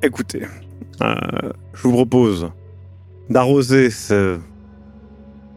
Écoutez, 0.03 0.43
euh, 1.01 1.15
je 1.73 1.81
vous 1.83 1.93
propose 1.93 2.49
d'arroser 3.29 3.89
ce, 3.89 4.37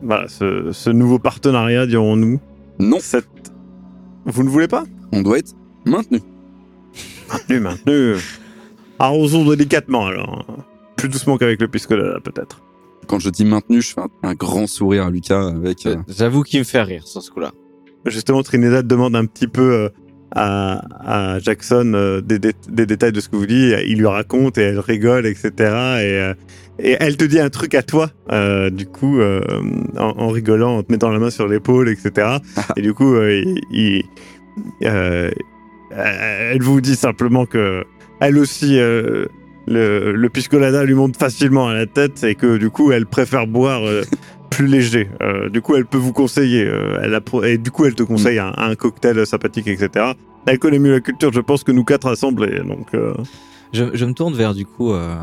voilà, 0.01 0.29
ce, 0.29 0.71
ce 0.73 0.91
nouveau 0.91 1.19
partenariat, 1.19 1.87
dirons-nous. 1.87 2.41
Non, 2.79 2.99
Cette... 3.01 3.27
Vous 4.25 4.45
ne 4.45 4.49
voulez 4.49 4.69
pas? 4.69 4.85
On 5.13 5.23
doit 5.23 5.39
être 5.39 5.55
maintenu. 5.85 6.21
Maintenu, 7.29 7.61
maintenu. 7.61 8.15
Arrosons 8.99 9.45
délicatement 9.49 10.07
alors. 10.07 10.47
Plus 10.97 11.09
doucement 11.09 11.37
qu'avec 11.37 11.61
le 11.61 11.69
piscolada 11.69 12.21
peut-être. 12.21 12.63
Quand 13.09 13.19
je 13.19 13.31
dis 13.31 13.45
maintenu, 13.45 13.81
je 13.83 13.93
fais 13.95 14.01
un, 14.03 14.09
un 14.23 14.35
grand 14.35 14.67
sourire 14.69 15.07
à 15.07 15.11
Lucas 15.11 15.49
avec. 15.49 15.87
euh, 15.87 15.97
J'avoue 16.07 16.43
qu'il 16.43 16.61
me 16.61 16.65
fait 16.65 16.83
rire 16.83 17.07
sur 17.09 17.23
ce 17.23 17.31
coup-là. 17.31 17.51
Justement, 18.07 18.43
Trinidad 18.43 18.87
demande 18.87 19.17
un 19.17 19.27
petit 19.27 19.49
peu 19.49 19.73
euh, 19.73 19.89
à, 20.35 20.83
à 21.35 21.39
Jackson 21.41 21.93
euh, 21.95 22.21
des, 22.21 22.39
dé- 22.39 22.53
des 22.69 22.87
détails 22.87 23.13
de 23.13 23.21
ce 23.21 23.29
que 23.29 23.37
vous 23.37 23.47
dites. 23.47 23.75
Il 23.87 23.99
lui 23.99 24.07
raconte 24.07 24.59
et 24.59 24.63
elle 24.63 24.79
rigole, 24.81 25.27
etc. 25.27 25.51
Et, 25.59 25.65
euh, 25.67 26.35
et 26.79 26.97
elle 27.01 27.17
te 27.17 27.25
dit 27.25 27.39
un 27.41 27.51
truc 27.51 27.75
à 27.75 27.83
toi, 27.83 28.11
euh, 28.33 28.71
du 28.71 28.87
coup, 28.87 29.21
euh, 29.21 29.41
en, 29.99 30.15
en 30.17 30.29
rigolant, 30.29 30.79
en 30.79 30.83
te 30.83 30.91
mettant 30.93 31.11
la 31.11 31.19
main 31.19 31.31
sur 31.31 31.47
l'épaule, 31.47 31.89
etc. 31.89 32.29
et 32.77 32.83
du 32.83 32.95
coup, 32.95 33.15
euh, 33.15 33.43
il, 33.45 33.61
il- 33.71 34.05
euh, 34.85 35.31
elle 35.91 36.63
vous 36.63 36.81
dit 36.81 36.97
simplement 36.97 37.47
que 37.47 37.85
elle 38.21 38.39
aussi, 38.39 38.79
euh, 38.79 39.27
le, 39.67 40.13
le 40.13 40.29
piscolada 40.29 40.85
lui 40.85 40.95
monte 40.95 41.17
facilement 41.17 41.69
à 41.69 41.75
la 41.75 41.87
tête 41.87 42.23
et 42.25 42.35
que 42.35 42.57
du 42.59 42.71
coup, 42.71 42.93
elle 42.93 43.07
préfère 43.07 43.47
boire 43.47 43.87
euh, 43.87 44.03
plus 44.61 44.67
léger. 44.69 45.09
Euh, 45.23 45.49
du 45.49 45.63
coup, 45.63 45.75
elle 45.75 45.87
peut 45.87 45.97
vous 45.99 46.13
conseiller. 46.13 46.65
euh, 46.67 47.01
elle 47.03 47.15
a 47.15 47.21
pro- 47.23 47.43
et 47.43 47.57
du 47.57 47.71
coup, 47.71 47.87
elle 47.87 47.95
te 47.95 48.03
conseille 48.03 48.39
un, 48.39 48.53
un 48.57 48.75
cocktail 48.75 49.27
sympathique, 49.27 49.67
etc. 49.69 50.13
Elle 50.47 50.59
connaît 50.59 50.79
mieux 50.79 50.93
la 50.93 51.01
culture, 51.01 51.33
je 51.33 51.41
pense, 51.41 51.65
que 51.65 51.73
nous 51.73 51.85
quatre 51.85 52.07
assemblés. 52.09 52.61
Donc, 52.61 52.93
euh, 52.95 53.15
Je, 53.73 53.85
je 53.95 54.05
me 54.05 54.13
tourne 54.13 54.35
vers 54.35 54.53
du 54.53 54.67
coup 54.67 54.93
euh, 54.93 55.15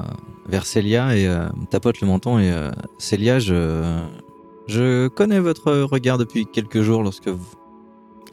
vers 0.48 0.66
Célia 0.66 1.16
et 1.16 1.28
euh, 1.28 1.48
tapote 1.70 2.02
le 2.02 2.08
menton 2.08 2.40
et 2.40 2.52
euh, 2.52 2.72
Célia, 2.98 3.38
je 3.40 4.00
je 4.68 5.08
connais 5.10 5.40
votre 5.40 5.72
regard 5.72 6.18
depuis 6.18 6.46
quelques 6.46 6.82
jours 6.82 7.04
lorsque 7.04 7.28
vous 7.28 7.48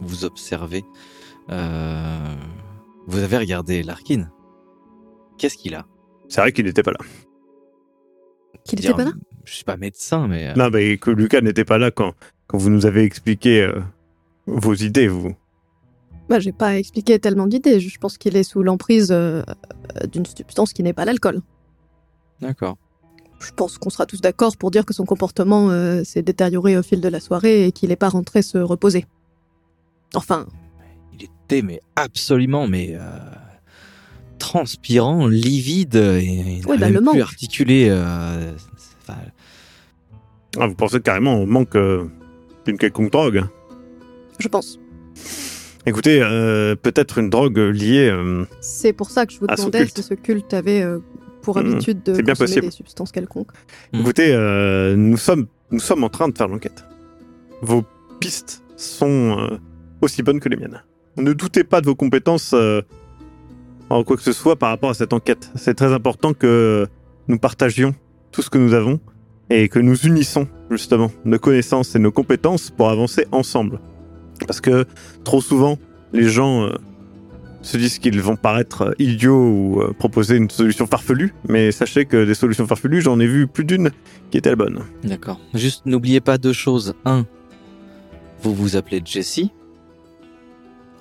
vous 0.00 0.24
observez. 0.24 0.84
Euh, 1.50 2.34
vous 3.06 3.18
avez 3.22 3.36
regardé 3.38 3.82
Larkin. 3.82 4.28
Qu'est-ce 5.38 5.56
qu'il 5.58 5.74
a? 5.74 5.84
C'est 6.28 6.40
vrai 6.40 6.52
qu'il 6.52 6.64
n'était 6.64 6.82
pas 6.82 6.92
là. 6.92 6.98
Qu'il 8.64 8.78
Dire, 8.80 8.92
était 8.92 9.04
pas 9.04 9.10
là? 9.10 9.14
Je 9.44 9.52
suis 9.54 9.64
pas 9.64 9.76
médecin, 9.76 10.26
mais 10.28 10.48
euh, 10.48 10.54
Non, 10.54 10.70
mais 10.70 10.96
que 10.98 11.10
Lucas 11.10 11.40
n'était 11.40 11.64
pas 11.64 11.78
là 11.78 11.90
quand, 11.90 12.14
quand 12.46 12.58
vous 12.58 12.70
nous 12.70 12.86
avez 12.86 13.02
expliqué 13.02 13.62
euh, 13.62 13.80
vos 14.46 14.74
idées, 14.74 15.08
vous. 15.08 15.34
Bah, 16.28 16.38
j'ai 16.40 16.52
pas 16.52 16.78
expliqué 16.78 17.18
tellement 17.18 17.46
d'idées. 17.46 17.80
Je 17.80 17.98
pense 17.98 18.16
qu'il 18.16 18.36
est 18.36 18.42
sous 18.44 18.62
l'emprise 18.62 19.08
euh, 19.12 19.42
d'une 20.10 20.24
substance 20.24 20.72
qui 20.72 20.82
n'est 20.82 20.94
pas 20.94 21.04
l'alcool. 21.04 21.40
d'accord. 22.40 22.76
Je 23.40 23.50
pense 23.50 23.76
qu'on 23.76 23.90
sera 23.90 24.06
tous 24.06 24.22
d'accord 24.22 24.56
pour 24.56 24.70
dire 24.70 24.86
que 24.86 24.94
son 24.94 25.04
comportement 25.04 25.68
euh, 25.70 26.02
s'est 26.02 26.22
détérioré 26.22 26.78
au 26.78 26.82
fil 26.82 27.02
de 27.02 27.08
la 27.08 27.20
soirée 27.20 27.66
et 27.66 27.72
qu'il 27.72 27.90
n'est 27.90 27.96
pas 27.96 28.08
rentré 28.08 28.40
se 28.40 28.56
reposer. 28.56 29.04
Enfin, 30.14 30.46
Il 31.12 31.24
était 31.24 31.60
mais 31.60 31.80
absolument 31.96 32.66
mais 32.68 32.92
euh, 32.94 33.00
transpirant, 34.38 35.26
livide 35.26 35.96
et 35.96 36.58
il 36.60 36.66
Ouais, 36.66 36.78
bah, 36.78 36.88
le 36.88 36.96
plus 37.00 37.04
manque. 37.04 37.16
articuler. 37.18 37.88
euh, 37.90 38.52
enfin, 39.06 39.18
Ah, 40.58 40.66
vous 40.66 40.74
pensez 40.74 41.00
carrément 41.00 41.40
au 41.42 41.46
manque 41.46 41.76
euh, 41.76 42.04
d'une 42.64 42.78
quelconque 42.78 43.10
drogue 43.12 43.44
je 44.40 44.48
pense. 44.48 44.80
Écoutez, 45.86 46.20
euh, 46.22 46.74
peut-être 46.74 47.18
une 47.18 47.30
drogue 47.30 47.58
liée. 47.58 48.08
euh, 48.10 48.44
C'est 48.60 48.92
pour 48.92 49.10
ça 49.10 49.26
que 49.26 49.32
je 49.32 49.38
vous 49.38 49.46
demandais 49.46 49.86
si 49.86 50.02
ce 50.02 50.14
culte 50.14 50.52
avait 50.54 50.82
euh, 50.82 50.98
pour 51.42 51.58
Mhm. 51.58 51.66
habitude 51.74 52.02
de 52.02 52.12
bien 52.14 52.32
consommer 52.32 52.46
possible. 52.48 52.66
des 52.66 52.70
substances 52.72 53.12
quelconques. 53.12 53.50
Mm. 53.92 54.00
Écoutez, 54.00 54.34
euh, 54.34 54.96
nous, 54.96 55.16
sommes, 55.18 55.46
nous 55.70 55.78
sommes 55.78 56.02
en 56.02 56.08
train 56.08 56.28
de 56.28 56.36
faire 56.36 56.48
l'enquête. 56.48 56.84
Vos 57.62 57.84
pistes 58.18 58.64
sont 58.76 59.36
euh, 59.38 59.58
aussi 60.00 60.22
bonnes 60.24 60.40
que 60.40 60.48
les 60.48 60.56
miennes. 60.56 60.82
Ne 61.16 61.32
doutez 61.32 61.62
pas 61.62 61.80
de 61.80 61.86
vos 61.86 61.94
compétences 61.94 62.52
euh, 62.54 62.82
en 63.88 64.02
quoi 64.02 64.16
que 64.16 64.22
ce 64.22 64.32
soit 64.32 64.56
par 64.56 64.70
rapport 64.70 64.90
à 64.90 64.94
cette 64.94 65.12
enquête. 65.12 65.50
C'est 65.54 65.74
très 65.74 65.92
important 65.92 66.32
que 66.34 66.88
nous 67.28 67.38
partagions 67.38 67.94
tout 68.34 68.42
ce 68.42 68.50
que 68.50 68.58
nous 68.58 68.74
avons 68.74 68.98
et 69.48 69.68
que 69.68 69.78
nous 69.78 69.96
unissons 70.06 70.48
justement 70.70 71.10
nos 71.24 71.38
connaissances 71.38 71.94
et 71.94 72.00
nos 72.00 72.10
compétences 72.10 72.70
pour 72.70 72.90
avancer 72.90 73.26
ensemble. 73.30 73.78
Parce 74.46 74.60
que 74.60 74.86
trop 75.22 75.40
souvent, 75.40 75.78
les 76.12 76.28
gens 76.28 76.64
euh, 76.64 76.72
se 77.62 77.76
disent 77.76 78.00
qu'ils 78.00 78.20
vont 78.20 78.34
paraître 78.34 78.82
euh, 78.82 78.92
idiots 78.98 79.48
ou 79.48 79.80
euh, 79.80 79.92
proposer 79.96 80.36
une 80.36 80.50
solution 80.50 80.88
farfelue, 80.88 81.32
mais 81.48 81.70
sachez 81.70 82.06
que 82.06 82.24
des 82.24 82.34
solutions 82.34 82.66
farfelues, 82.66 83.02
j'en 83.02 83.20
ai 83.20 83.26
vu 83.28 83.46
plus 83.46 83.64
d'une 83.64 83.90
qui 84.32 84.38
était 84.38 84.50
la 84.50 84.56
bonne. 84.56 84.80
D'accord. 85.04 85.38
Juste 85.54 85.86
n'oubliez 85.86 86.20
pas 86.20 86.36
deux 86.36 86.52
choses. 86.52 86.94
Un, 87.04 87.24
vous 88.42 88.52
vous 88.52 88.74
appelez 88.74 89.00
Jessie. 89.04 89.52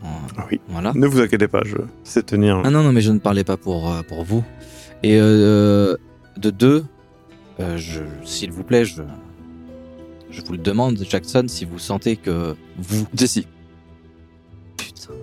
Euh, 0.03 0.07
Oui. 0.51 0.61
Voilà. 0.67 0.91
Ne 0.93 1.07
vous 1.07 1.19
inquiétez 1.19 1.47
pas, 1.47 1.61
je 1.65 1.77
sais 2.03 2.21
tenir. 2.21 2.61
Ah 2.63 2.69
non, 2.69 2.83
non, 2.83 2.91
mais 2.91 3.01
je 3.01 3.11
ne 3.11 3.19
parlais 3.19 3.43
pas 3.43 3.57
pour, 3.57 3.91
pour 4.07 4.23
vous. 4.23 4.43
Et 5.01 5.17
euh, 5.19 5.95
de 6.37 6.49
deux, 6.51 6.85
euh, 7.59 7.77
s'il 8.25 8.51
vous 8.51 8.63
plaît, 8.63 8.85
je, 8.85 9.03
je 10.31 10.41
vous 10.41 10.53
le 10.53 10.57
demande, 10.57 10.97
Jackson, 11.09 11.45
si 11.47 11.65
vous 11.65 11.79
sentez 11.79 12.15
que 12.15 12.55
vous, 12.77 13.05
Jessie, 13.15 13.47
putain, 14.77 15.13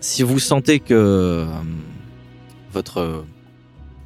si 0.00 0.22
vous 0.22 0.38
sentez 0.38 0.80
que 0.80 0.94
euh, 0.94 1.46
votre 2.72 3.24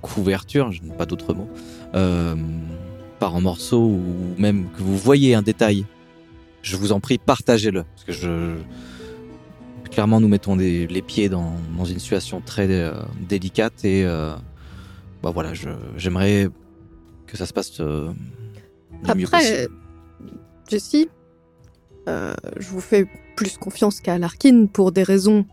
couverture, 0.03 0.71
je 0.73 0.83
n'ai 0.83 0.95
pas 0.95 1.07
d'autre 1.07 1.35
mot, 1.35 1.49
euh, 1.95 2.35
part 3.19 3.35
en 3.35 3.41
morceaux 3.41 3.87
ou 3.87 4.35
même 4.39 4.69
que 4.77 4.83
vous 4.83 4.97
voyez 4.97 5.35
un 5.35 5.43
détail, 5.43 5.85
je 6.63 6.77
vous 6.77 6.93
en 6.93 7.01
prie, 7.01 7.19
partagez-le. 7.19 7.83
Parce 7.85 8.05
que 8.05 8.13
je. 8.13 8.55
Clairement, 9.91 10.21
nous 10.21 10.29
mettons 10.29 10.57
des- 10.57 10.87
les 10.89 11.03
pieds 11.03 11.29
dans, 11.29 11.53
dans 11.77 11.85
une 11.85 11.99
situation 11.99 12.41
très 12.45 12.67
délicate 13.29 13.85
et. 13.85 14.05
Bah 15.25 15.31
voilà, 15.35 15.55
je- 15.55 15.69
j'aimerais 15.97 16.49
que 17.27 17.37
ça 17.37 17.47
se 17.47 17.53
passe 17.53 17.81
euh, 17.81 18.09
mieux 19.17 19.25
Après, 19.25 19.39
possible. 19.39 19.69
Jessie, 20.71 21.09
euh, 22.09 22.35
je 22.59 22.69
vous 22.69 22.81
fais 22.81 23.07
plus 23.37 23.57
confiance 23.57 24.01
qu'à 24.01 24.19
Larkin 24.19 24.67
pour 24.67 24.93
des 24.93 25.03
raisons 25.03 25.47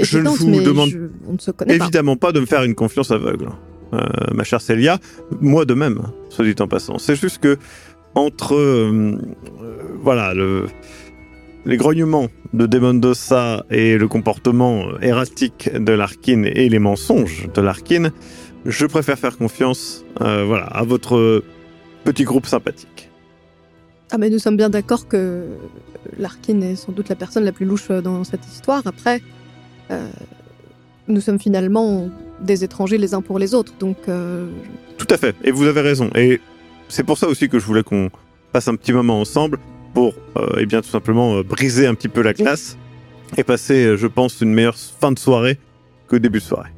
Je 0.00 0.18
ne 0.18 0.22
évidentes, 0.24 0.38
vous 0.38 0.48
mais 0.48 0.62
demande 0.62 0.88
je- 0.90 0.98
on 1.26 1.32
ne 1.34 1.38
se 1.38 1.50
connaît 1.50 1.76
pas. 1.76 1.84
Évidemment 1.84 2.16
pas 2.16 2.30
de 2.32 2.40
me 2.40 2.46
faire 2.46 2.62
une 2.62 2.74
confiance 2.76 3.10
aveugle, 3.10 3.48
euh, 3.94 3.98
ma 4.32 4.44
chère 4.44 4.60
Célia. 4.60 4.98
Moi 5.40 5.64
de 5.64 5.74
même, 5.74 6.00
soit 6.30 6.44
dit 6.44 6.54
en 6.60 6.68
passant. 6.68 6.98
C'est 6.98 7.16
juste 7.16 7.38
que 7.38 7.58
entre 8.14 8.54
euh, 8.54 9.18
euh, 9.60 9.76
voilà 10.00 10.34
le, 10.34 10.66
les 11.64 11.76
grognements 11.76 12.28
de 12.52 12.66
Demondosa 12.66 13.64
et 13.70 13.96
le 13.98 14.06
comportement 14.08 14.84
erratique 15.00 15.70
de 15.74 15.92
Larkin 15.92 16.42
et 16.44 16.68
les 16.68 16.78
mensonges 16.78 17.48
de 17.54 17.60
Larkin, 17.62 18.10
je 18.64 18.86
préfère 18.86 19.18
faire 19.18 19.36
confiance 19.36 20.04
euh, 20.20 20.44
voilà 20.44 20.64
à 20.64 20.84
votre 20.84 21.42
petit 22.04 22.24
groupe 22.24 22.46
sympathique. 22.46 23.10
Ah 24.10 24.18
mais 24.18 24.30
nous 24.30 24.38
sommes 24.38 24.56
bien 24.56 24.68
d'accord 24.68 25.08
que 25.08 25.46
Larkin 26.18 26.60
est 26.60 26.76
sans 26.76 26.92
doute 26.92 27.08
la 27.08 27.16
personne 27.16 27.44
la 27.44 27.52
plus 27.52 27.64
louche 27.64 27.88
dans 27.88 28.24
cette 28.24 28.46
histoire. 28.46 28.82
Après, 28.86 29.22
euh, 29.90 30.08
nous 31.08 31.20
sommes 31.20 31.38
finalement 31.38 32.10
des 32.40 32.64
étrangers 32.64 32.98
les 32.98 33.14
uns 33.14 33.22
pour 33.22 33.38
les 33.38 33.54
autres, 33.54 33.72
donc 33.78 33.96
euh, 34.08 34.48
Tout 34.98 35.06
à 35.10 35.16
fait, 35.16 35.34
et 35.44 35.50
vous 35.50 35.64
avez 35.64 35.80
raison. 35.80 36.10
Et 36.14 36.40
c'est 36.88 37.04
pour 37.04 37.16
ça 37.16 37.28
aussi 37.28 37.48
que 37.48 37.58
je 37.58 37.64
voulais 37.64 37.82
qu'on 37.82 38.10
passe 38.52 38.68
un 38.68 38.74
petit 38.74 38.92
moment 38.92 39.20
ensemble 39.20 39.58
pour, 39.94 40.14
eh 40.58 40.66
bien, 40.66 40.80
tout 40.80 40.88
simplement 40.88 41.42
briser 41.42 41.86
un 41.86 41.94
petit 41.94 42.08
peu 42.08 42.22
la 42.22 42.32
glace 42.32 42.76
et 43.36 43.44
passer, 43.44 43.96
je 43.96 44.06
pense, 44.06 44.40
une 44.40 44.52
meilleure 44.52 44.76
fin 44.76 45.12
de 45.12 45.18
soirée 45.18 45.58
que 46.08 46.16
début 46.16 46.38
de 46.38 46.44
soirée. 46.44 46.70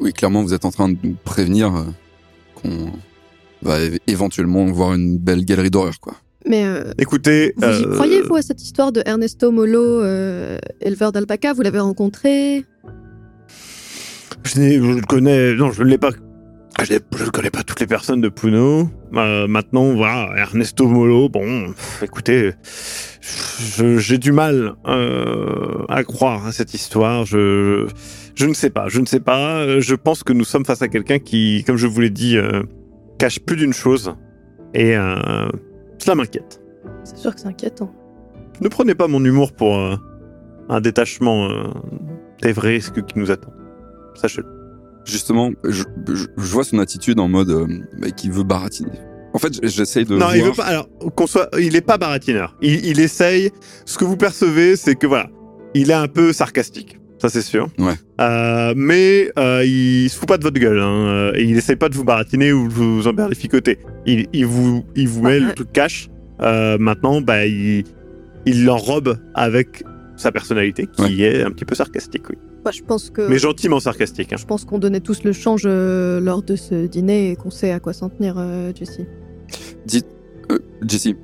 Oui, 0.00 0.12
clairement, 0.12 0.42
vous 0.42 0.54
êtes 0.54 0.64
en 0.64 0.70
train 0.70 0.88
de 0.88 0.96
nous 1.02 1.16
prévenir 1.24 1.74
euh, 1.74 1.82
qu'on 2.54 2.90
va 3.62 3.78
éventuellement 4.06 4.66
voir 4.66 4.94
une 4.94 5.18
belle 5.18 5.44
galerie 5.44 5.70
d'horreur, 5.70 5.98
quoi. 6.00 6.14
mais 6.46 6.64
euh, 6.64 6.92
Écoutez, 6.98 7.54
vous 7.56 7.64
y 7.66 7.84
euh, 7.84 7.94
croyez 7.94 8.22
vous 8.22 8.36
à 8.36 8.42
cette 8.42 8.62
histoire 8.62 8.92
de 8.92 9.02
Ernesto 9.06 9.50
Molo, 9.50 10.02
euh, 10.02 10.58
éleveur 10.80 11.12
d'alpaca 11.12 11.52
Vous 11.54 11.62
l'avez 11.62 11.80
rencontré? 11.80 12.64
Je, 14.44 14.60
n'ai- 14.60 14.76
je 14.76 14.92
le 14.92 15.00
connais, 15.02 15.54
non, 15.54 15.72
je 15.72 15.82
ne 15.82 15.88
l'ai 15.88 15.98
pas. 15.98 16.10
Je 16.82 16.92
ne 16.94 17.30
connais 17.30 17.48
pas 17.50 17.62
toutes 17.62 17.80
les 17.80 17.86
personnes 17.86 18.20
de 18.20 18.28
Puno. 18.28 18.90
Euh, 19.14 19.46
maintenant, 19.48 19.94
voilà, 19.94 20.28
Ernesto 20.36 20.86
Molo, 20.86 21.28
bon, 21.30 21.72
écoutez, 22.02 22.52
je- 23.22 23.96
j'ai 23.96 24.18
du 24.18 24.30
mal 24.32 24.74
euh, 24.86 25.84
à 25.88 26.04
croire 26.04 26.46
à 26.46 26.52
cette 26.52 26.74
histoire. 26.74 27.24
Je, 27.24 27.86
je 27.88 28.25
ne 28.44 28.52
sais 28.52 28.68
pas, 28.68 28.88
je 28.88 29.00
ne 29.00 29.06
sais 29.06 29.20
pas. 29.20 29.60
Euh, 29.62 29.80
Je 29.80 29.94
pense 29.94 30.22
que 30.22 30.34
nous 30.34 30.44
sommes 30.44 30.66
face 30.66 30.82
à 30.82 30.88
quelqu'un 30.88 31.18
qui, 31.18 31.64
comme 31.66 31.76
je 31.78 31.86
vous 31.86 32.00
l'ai 32.02 32.10
dit, 32.10 32.36
euh, 32.36 32.62
cache 33.18 33.40
plus 33.40 33.56
d'une 33.56 33.72
chose. 33.72 34.14
Et 34.74 34.94
euh, 34.94 35.48
cela 35.98 36.16
m'inquiète. 36.16 36.60
C'est 37.04 37.16
sûr 37.16 37.34
que 37.34 37.40
c'est 37.40 37.46
inquiétant. 37.48 37.94
Ne 38.60 38.68
prenez 38.68 38.94
pas 38.94 39.08
mon 39.08 39.24
humour 39.24 39.52
pour 39.52 39.78
euh, 39.78 39.96
un 40.68 40.80
détachement 40.82 41.48
euh, 41.48 41.64
des 42.42 42.52
vrais 42.52 42.72
risques 42.72 43.02
qui 43.06 43.18
nous 43.18 43.30
attend. 43.30 43.52
Sachez-le. 44.16 44.46
justement, 45.06 45.50
je, 45.64 45.84
je, 46.08 46.26
je 46.36 46.52
vois 46.52 46.64
son 46.64 46.78
attitude 46.78 47.18
en 47.20 47.28
mode 47.28 47.50
euh, 47.50 47.66
bah, 47.98 48.10
qui 48.10 48.28
veut 48.28 48.42
baratiner. 48.44 48.98
En 49.34 49.38
fait, 49.38 49.52
j'essaye 49.66 50.04
de 50.04 50.12
Non, 50.14 50.18
voir. 50.20 50.36
il 50.36 50.42
veut 50.44 50.52
pas. 50.52 50.64
Alors, 50.64 50.88
qu'on 51.14 51.26
soit, 51.26 51.48
il 51.58 51.76
est 51.76 51.80
pas 51.82 51.98
baratineur. 51.98 52.56
Il, 52.62 52.84
il 52.86 53.00
essaye. 53.00 53.50
Ce 53.84 53.96
que 53.98 54.04
vous 54.04 54.16
percevez, 54.16 54.76
c'est 54.76 54.94
que 54.94 55.06
voilà, 55.06 55.28
il 55.74 55.90
est 55.90 55.94
un 55.94 56.08
peu 56.08 56.32
sarcastique. 56.32 56.98
Ça, 57.18 57.28
c'est 57.30 57.40
sûr. 57.42 57.68
Ouais. 57.78 57.94
Euh, 58.20 58.74
mais 58.76 59.30
euh, 59.38 59.64
il 59.64 60.08
se 60.10 60.18
fout 60.18 60.28
pas 60.28 60.36
de 60.38 60.42
votre 60.42 60.58
gueule. 60.60 60.78
Hein, 60.80 61.06
euh, 61.08 61.32
et 61.34 61.44
il 61.44 61.56
essaye 61.56 61.76
pas 61.76 61.88
de 61.88 61.94
vous 61.94 62.04
baratiner 62.04 62.52
ou 62.52 62.68
de 62.68 62.72
vous 62.72 63.08
emberlificoter. 63.08 63.78
Il, 64.06 64.26
il 64.34 64.44
vous, 64.46 64.84
il 64.94 65.08
vous 65.08 65.22
met 65.22 65.40
le 65.40 65.54
truc 65.54 65.72
cash. 65.72 66.08
Euh, 66.42 66.76
maintenant, 66.78 67.22
bah, 67.22 67.46
il, 67.46 67.84
il 68.44 68.64
l'enrobe 68.64 69.18
avec 69.34 69.82
sa 70.16 70.30
personnalité, 70.32 70.86
qui 70.94 71.22
est 71.24 71.42
un 71.42 71.50
petit 71.50 71.64
peu 71.64 71.74
sarcastique, 71.74 72.28
oui. 72.30 72.36
Bah, 72.64 72.70
je 72.74 72.82
pense 72.82 73.10
que. 73.10 73.22
Mais 73.28 73.38
gentiment 73.38 73.80
sarcastique. 73.80 74.32
hein. 74.32 74.36
Je 74.38 74.44
pense 74.44 74.64
qu'on 74.66 74.78
donnait 74.78 75.00
tous 75.00 75.22
le 75.24 75.32
change 75.32 75.62
euh, 75.66 76.20
lors 76.20 76.42
de 76.42 76.56
ce 76.56 76.86
dîner 76.86 77.30
et 77.30 77.36
qu'on 77.36 77.50
sait 77.50 77.70
à 77.70 77.80
quoi 77.80 77.92
s'en 77.94 78.08
tenir, 78.10 78.34
euh, 78.38 78.72
Jessie. 78.78 79.06
Dites, 79.86 80.06
euh, 80.50 80.58
Jessie, 80.86 81.16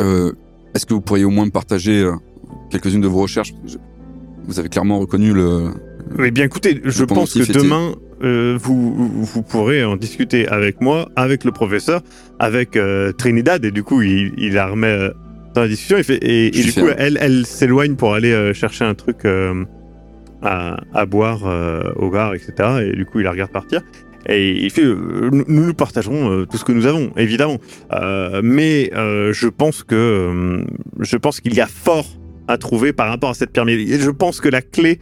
euh, 0.00 0.32
est-ce 0.74 0.86
que 0.86 0.94
vous 0.94 1.00
pourriez 1.00 1.24
au 1.24 1.30
moins 1.30 1.44
me 1.44 1.50
partager 1.50 2.02
euh, 2.02 2.12
quelques-unes 2.70 3.00
de 3.02 3.08
vos 3.08 3.20
recherches? 3.22 3.52
Je- 3.66 3.76
Vous 4.46 4.58
avez 4.58 4.68
clairement 4.68 4.98
reconnu 4.98 5.32
le. 5.32 5.70
Mais 6.18 6.30
bien 6.30 6.44
écoutez, 6.44 6.80
je 6.84 7.04
pense 7.04 7.34
que 7.34 7.52
demain, 7.52 7.94
euh, 8.22 8.56
vous, 8.60 8.94
vous 9.22 9.42
pourrez 9.42 9.84
en 9.84 9.96
discuter 9.96 10.46
avec 10.46 10.80
moi, 10.80 11.08
avec 11.16 11.44
le 11.44 11.50
professeur, 11.50 12.02
avec 12.38 12.76
euh, 12.76 13.12
Trinidad, 13.12 13.64
et 13.64 13.70
du 13.70 13.82
coup, 13.82 14.02
il, 14.02 14.32
il 14.36 14.54
la 14.54 14.68
remet 14.68 14.86
euh, 14.86 15.10
dans 15.54 15.62
la 15.62 15.68
discussion, 15.68 15.98
et, 15.98 16.02
fait, 16.02 16.16
et, 16.18 16.48
et 16.48 16.62
Je 16.62 16.72
du 16.72 16.80
coup, 16.80 16.88
elle, 16.96 17.18
elle 17.20 17.46
s'éloigne 17.46 17.96
pour 17.96 18.14
aller 18.14 18.52
chercher 18.54 18.84
un 18.84 18.94
truc 18.94 19.24
à, 20.42 20.76
à 20.92 21.06
boire 21.06 21.42
au 21.96 22.10
bar, 22.10 22.34
etc. 22.34 22.52
Et 22.86 22.96
du 22.96 23.06
coup, 23.06 23.20
il 23.20 23.24
la 23.24 23.32
regarde 23.32 23.50
partir. 23.50 23.80
Et 24.26 24.52
il 24.52 24.70
fait, 24.70 24.84
nous 24.84 25.44
nous 25.48 25.74
partagerons 25.74 26.46
tout 26.46 26.56
ce 26.56 26.64
que 26.64 26.70
nous 26.70 26.86
avons, 26.86 27.12
évidemment. 27.16 27.58
Mais 28.42 28.90
je 28.94 29.48
pense 29.48 29.82
que 29.82 30.64
je 31.00 31.16
pense 31.16 31.40
qu'il 31.40 31.54
y 31.54 31.60
a 31.60 31.66
fort 31.66 32.06
à 32.48 32.58
trouver 32.58 32.92
par 32.92 33.08
rapport 33.08 33.30
à 33.30 33.34
cette 33.34 33.50
pyramide. 33.52 33.88
Et 33.88 33.98
je 33.98 34.10
pense 34.10 34.40
que 34.40 34.48
la 34.48 34.62
clé 34.62 34.98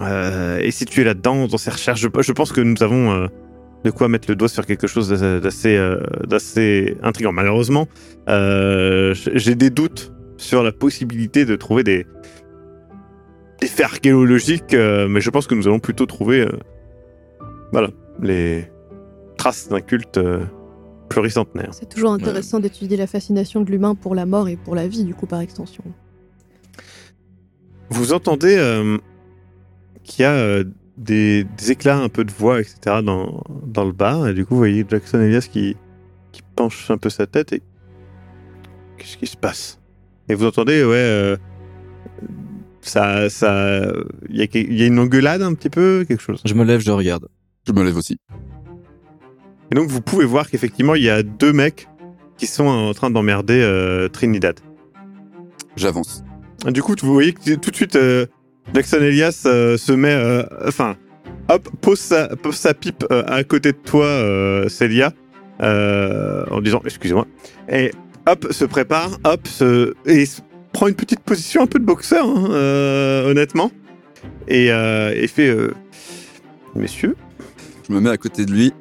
euh, 0.00 0.58
est 0.58 0.70
située 0.70 1.04
là-dedans, 1.04 1.46
dans 1.46 1.58
ces 1.58 1.70
recherches. 1.70 2.00
Je, 2.00 2.08
je 2.20 2.32
pense 2.32 2.52
que 2.52 2.60
nous 2.60 2.82
avons 2.82 3.12
euh, 3.12 3.26
de 3.84 3.90
quoi 3.90 4.08
mettre 4.08 4.28
le 4.30 4.36
doigt 4.36 4.48
sur 4.48 4.64
quelque 4.64 4.86
chose 4.86 5.08
d'assez- 5.10 5.40
d'assez 5.40 5.76
euh, 5.76 6.00
d'assez 6.26 6.96
intriguant. 7.02 7.32
Malheureusement, 7.32 7.88
euh, 8.28 9.14
j'ai 9.34 9.54
des 9.54 9.70
doutes 9.70 10.12
sur 10.36 10.62
la 10.62 10.72
possibilité 10.72 11.44
de 11.44 11.56
trouver 11.56 11.82
des, 11.84 12.06
des 13.60 13.66
faits 13.66 13.86
archéologiques, 13.86 14.74
euh, 14.74 15.08
mais 15.08 15.20
je 15.20 15.30
pense 15.30 15.46
que 15.46 15.54
nous 15.54 15.66
allons 15.66 15.80
plutôt 15.80 16.06
trouver 16.06 16.40
euh, 16.40 16.52
voilà, 17.72 17.90
les 18.20 18.64
traces 19.36 19.68
d'un 19.68 19.80
culte 19.80 20.18
euh, 20.18 20.44
pluricentenaire. 21.08 21.70
C'est 21.72 21.88
toujours 21.88 22.12
intéressant 22.12 22.58
d'étudier 22.60 22.96
la 22.96 23.06
fascination 23.06 23.60
de 23.60 23.70
l'humain 23.70 23.94
pour 23.94 24.14
la 24.14 24.26
mort 24.26 24.48
et 24.48 24.56
pour 24.56 24.74
la 24.74 24.86
vie, 24.88 25.04
du 25.04 25.14
coup, 25.14 25.26
par 25.26 25.40
extension. 25.40 25.84
Vous 27.92 28.14
entendez 28.14 28.56
euh, 28.56 28.96
qu'il 30.02 30.22
y 30.22 30.24
a 30.24 30.32
euh, 30.32 30.64
des, 30.96 31.44
des 31.44 31.70
éclats 31.72 31.98
un 31.98 32.08
peu 32.08 32.24
de 32.24 32.32
voix, 32.32 32.58
etc. 32.58 33.02
dans, 33.04 33.44
dans 33.66 33.84
le 33.84 33.92
bar. 33.92 34.28
Et 34.28 34.34
du 34.34 34.46
coup, 34.46 34.54
vous 34.54 34.60
voyez 34.60 34.84
Jackson 34.88 35.20
Elias 35.20 35.46
qui, 35.52 35.76
qui 36.32 36.40
penche 36.56 36.90
un 36.90 36.96
peu 36.96 37.10
sa 37.10 37.26
tête 37.26 37.52
et... 37.52 37.62
Qu'est-ce 38.96 39.16
qui 39.18 39.26
se 39.26 39.36
passe? 39.36 39.78
Et 40.28 40.34
vous 40.34 40.46
entendez, 40.46 40.82
ouais... 40.84 40.94
euh, 40.96 41.36
ça... 42.80 43.28
ça 43.28 43.92
Il 44.30 44.36
y, 44.36 44.42
a, 44.42 44.46
y 44.52 44.82
a 44.82 44.86
une 44.86 44.98
engueulade 44.98 45.42
un 45.42 45.52
petit 45.54 45.70
peu, 45.70 46.04
quelque 46.08 46.22
chose? 46.22 46.40
Je 46.46 46.54
me 46.54 46.64
lève, 46.64 46.80
je 46.80 46.92
regarde. 46.92 47.28
Je 47.66 47.72
me 47.72 47.84
lève 47.84 47.96
aussi. 47.96 48.18
Et 49.70 49.74
donc, 49.74 49.88
vous 49.88 50.00
pouvez 50.00 50.24
voir 50.24 50.48
qu'effectivement, 50.48 50.94
il 50.94 51.02
y 51.02 51.10
a 51.10 51.22
deux 51.22 51.52
mecs 51.52 51.88
qui 52.38 52.46
sont 52.46 52.66
en 52.66 52.94
train 52.94 53.10
d'emmerder 53.10 53.60
euh, 53.62 54.08
Trinidad. 54.08 54.58
J'avance. 55.76 56.24
Du 56.70 56.82
coup, 56.82 56.94
vous 57.02 57.12
voyez 57.12 57.32
que 57.32 57.54
tout 57.56 57.70
de 57.70 57.76
suite, 57.76 57.96
euh, 57.96 58.26
Jackson 58.72 58.98
Elias 59.00 59.42
euh, 59.46 59.76
se 59.76 59.92
met, 59.92 60.12
euh, 60.12 60.44
enfin, 60.66 60.96
hop, 61.48 61.68
pose 61.80 61.98
sa, 61.98 62.28
pose 62.36 62.54
sa 62.54 62.72
pipe 62.74 63.04
à 63.10 63.42
côté 63.44 63.72
de 63.72 63.78
toi, 63.78 64.68
Célia, 64.68 65.12
euh, 65.62 66.44
en 66.50 66.60
disant, 66.60 66.80
excusez-moi, 66.84 67.26
et 67.68 67.90
hop, 68.28 68.46
se 68.52 68.64
prépare, 68.64 69.10
hop, 69.24 69.46
se, 69.48 69.94
et 70.06 70.24
se 70.26 70.40
prend 70.72 70.86
une 70.86 70.94
petite 70.94 71.20
position 71.20 71.62
un 71.62 71.66
peu 71.66 71.78
de 71.80 71.84
boxeur, 71.84 72.26
hein, 72.26 73.24
honnêtement, 73.26 73.70
et, 74.46 74.66
et 74.68 75.26
fait, 75.26 75.54
messieurs, 76.76 77.16
Je 77.88 77.94
me 77.94 78.00
mets 78.00 78.10
à 78.10 78.16
côté 78.16 78.44
de 78.46 78.52
lui. 78.52 78.72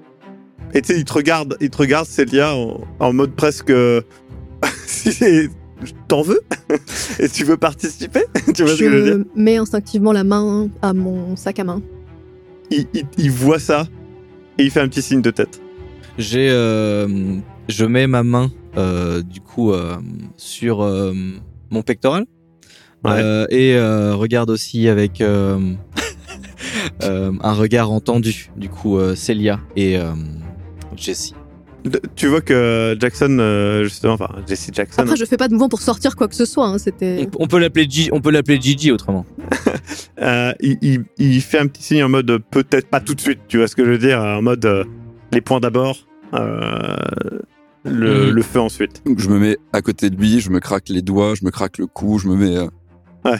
et 0.75 0.81
tu 0.81 0.93
sais, 0.93 0.99
il 0.99 1.05
te 1.05 1.13
regarde, 1.13 1.57
il 1.59 1.71
te 1.71 1.77
regarde, 1.77 2.05
Célia, 2.05 2.53
en, 2.55 2.81
en 2.99 3.13
mode 3.13 3.35
presque, 3.35 3.73
t'en 6.07 6.21
veux, 6.21 6.41
et 7.19 7.29
tu 7.29 7.43
veux 7.43 7.57
participer, 7.57 8.21
tu 8.53 8.63
vois 8.63 8.73
ce 8.75 8.79
que 8.79 8.89
je 8.89 8.95
veux 8.95 9.03
dire 9.17 9.25
Je 9.35 9.41
mets 9.41 9.57
instinctivement 9.57 10.11
la 10.13 10.23
main 10.23 10.69
à 10.81 10.93
mon 10.93 11.35
sac 11.35 11.59
à 11.59 11.63
main. 11.63 11.81
il, 12.69 12.85
il- 12.93 13.05
il 13.17 13.31
voit 13.31 13.59
ça 13.59 13.87
et 14.57 14.63
il 14.63 14.71
fait 14.71 14.81
un 14.81 14.87
petit 14.87 15.01
signe 15.01 15.21
de 15.21 15.31
tête. 15.31 15.61
J'ai, 16.17 16.49
euh, 16.51 17.07
je 17.69 17.85
mets 17.85 18.07
ma 18.07 18.23
main 18.23 18.51
euh, 18.77 19.21
du 19.21 19.39
coup 19.41 19.71
euh, 19.71 19.95
sur 20.37 20.81
euh, 20.81 21.13
mon 21.69 21.81
pectoral 21.81 22.25
Ouais. 23.03 23.13
Euh, 23.15 23.47
et 23.49 23.73
euh, 23.75 24.13
regarde 24.13 24.51
aussi 24.51 24.87
avec 24.87 25.21
euh, 25.21 25.57
euh, 27.03 27.31
un 27.41 27.53
regard 27.53 27.91
entendu 27.91 28.51
du 28.57 28.69
coup 28.69 28.99
euh, 28.99 29.15
Celia 29.15 29.59
et 29.75 29.97
euh, 29.97 30.11
Jessie. 30.95 31.33
Tu 32.15 32.27
vois 32.27 32.41
que 32.41 32.95
Jackson, 32.99 33.37
euh, 33.39 33.83
justement, 33.85 34.13
enfin 34.13 34.29
Jesse 34.47 34.69
Jackson, 34.71 35.01
Après, 35.01 35.15
je 35.15 35.25
fais 35.25 35.37
pas 35.37 35.47
de 35.47 35.53
mouvement 35.53 35.69
pour 35.69 35.81
sortir 35.81 36.15
quoi 36.15 36.27
que 36.27 36.35
ce 36.35 36.45
soit. 36.45 36.67
hein, 36.67 36.77
C'était. 36.77 37.27
On, 37.39 37.43
on 37.43 37.47
peut 37.47 37.57
l'appeler 37.59 37.87
G, 37.89 38.09
on 38.11 38.21
peut 38.21 38.29
l'appeler 38.31 38.61
Gigi 38.61 38.91
autrement. 38.91 39.25
euh, 40.21 40.53
il, 40.59 40.77
il- 40.81 41.05
il 41.17 41.41
fait 41.41 41.57
un 41.59 41.67
petit 41.67 41.81
signe 41.83 42.03
en 42.03 42.09
mode 42.09 42.39
peut-être 42.51 42.87
pas 42.87 42.99
tout 42.99 43.15
de 43.15 43.21
suite, 43.21 43.39
tu 43.47 43.57
vois 43.57 43.67
ce 43.67 43.75
que 43.75 43.83
je 43.83 43.89
veux 43.91 43.97
dire, 43.97 44.19
en 44.19 44.41
mode 44.41 44.63
euh, 44.65 44.83
les 45.31 45.41
points 45.41 45.59
d'abord, 45.59 45.97
euh, 46.33 46.95
le, 47.83 48.27
Mhm. 48.27 48.29
le 48.35 48.41
feu 48.43 48.59
ensuite. 48.59 49.01
Donc 49.05 49.19
je 49.19 49.29
me 49.29 49.39
mets 49.39 49.57
à 49.73 49.81
côté 49.81 50.09
de 50.11 50.15
lui, 50.17 50.39
je 50.39 50.49
me 50.51 50.59
craque 50.59 50.89
les 50.89 51.01
doigts, 51.01 51.33
je 51.39 51.43
me 51.45 51.49
craque 51.51 51.77
le 51.79 51.87
cou, 51.87 52.19
je 52.19 52.27
me 52.27 52.35
mets. 52.35 52.57
euh, 52.57 52.67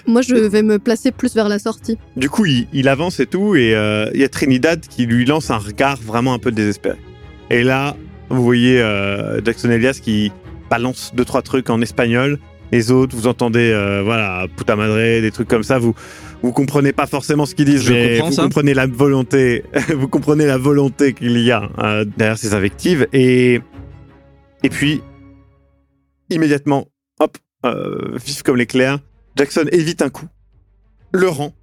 Moi, 0.08 0.22
je 0.24 0.34
vais 0.36 0.64
me 0.64 0.80
placer 0.80 1.12
plus 1.12 1.36
vers 1.36 1.48
la 1.48 1.60
sortie. 1.60 1.98
Du 2.16 2.30
coup, 2.30 2.46
il, 2.46 2.68
il 2.74 2.88
avance 2.88 3.20
et 3.20 3.26
tout, 3.28 3.56
et 3.56 3.76
euh, 3.76 4.10
il 4.16 4.20
y 4.20 4.24
a 4.24 4.30
Trinidad 4.30 4.80
qui 4.82 5.06
lui 5.06 5.26
lance 5.26 5.52
un 5.52 5.58
regard 5.58 5.98
vraiment 6.02 6.34
un 6.34 6.40
peu 6.40 6.52
désespéré. 6.52 6.98
Et 7.50 7.64
là, 7.64 7.96
vous 8.32 8.44
voyez 8.44 8.82
euh, 8.82 9.42
Jackson 9.44 9.70
Elias 9.70 10.00
qui 10.02 10.32
balance 10.70 11.12
deux 11.16 11.26
trois 11.26 11.42
trucs 11.42 11.70
en 11.70 11.82
espagnol. 11.82 12.40
Les 12.72 12.90
autres, 12.90 13.16
vous 13.16 13.28
entendez, 13.28 13.72
euh, 13.72 14.02
voilà, 14.02 14.48
puta 14.56 14.78
madre, 14.78 14.96
des 14.96 15.32
trucs 15.32 15.50
comme 15.50 15.64
ça. 15.64 15.78
Vous 15.78 15.94
vous 16.42 16.54
comprenez 16.54 16.94
pas 16.94 17.06
forcément 17.06 17.46
ce 17.46 17.54
qu'ils 17.54 17.66
disent, 17.66 17.84
Je 17.84 17.92
mais 17.92 18.20
vous 18.20 18.32
ça. 18.32 18.44
comprenez 18.44 18.74
la 18.74 18.88
volonté, 18.88 19.64
vous 19.96 20.08
comprenez 20.08 20.46
la 20.46 20.58
volonté 20.58 21.14
qu'il 21.14 21.38
y 21.38 21.52
a 21.52 21.70
euh, 21.80 22.06
derrière 22.18 22.38
ces 22.38 22.54
invectives. 22.54 23.08
Et 23.12 23.60
et 24.64 24.70
puis 24.70 25.02
immédiatement, 26.30 26.88
hop, 27.20 27.38
vif 28.26 28.42
comme 28.44 28.56
l'éclair, 28.56 29.00
Jackson 29.36 29.66
évite 29.72 30.02
un 30.02 30.10
coup, 30.10 30.28
le 31.12 31.28
rend. 31.28 31.54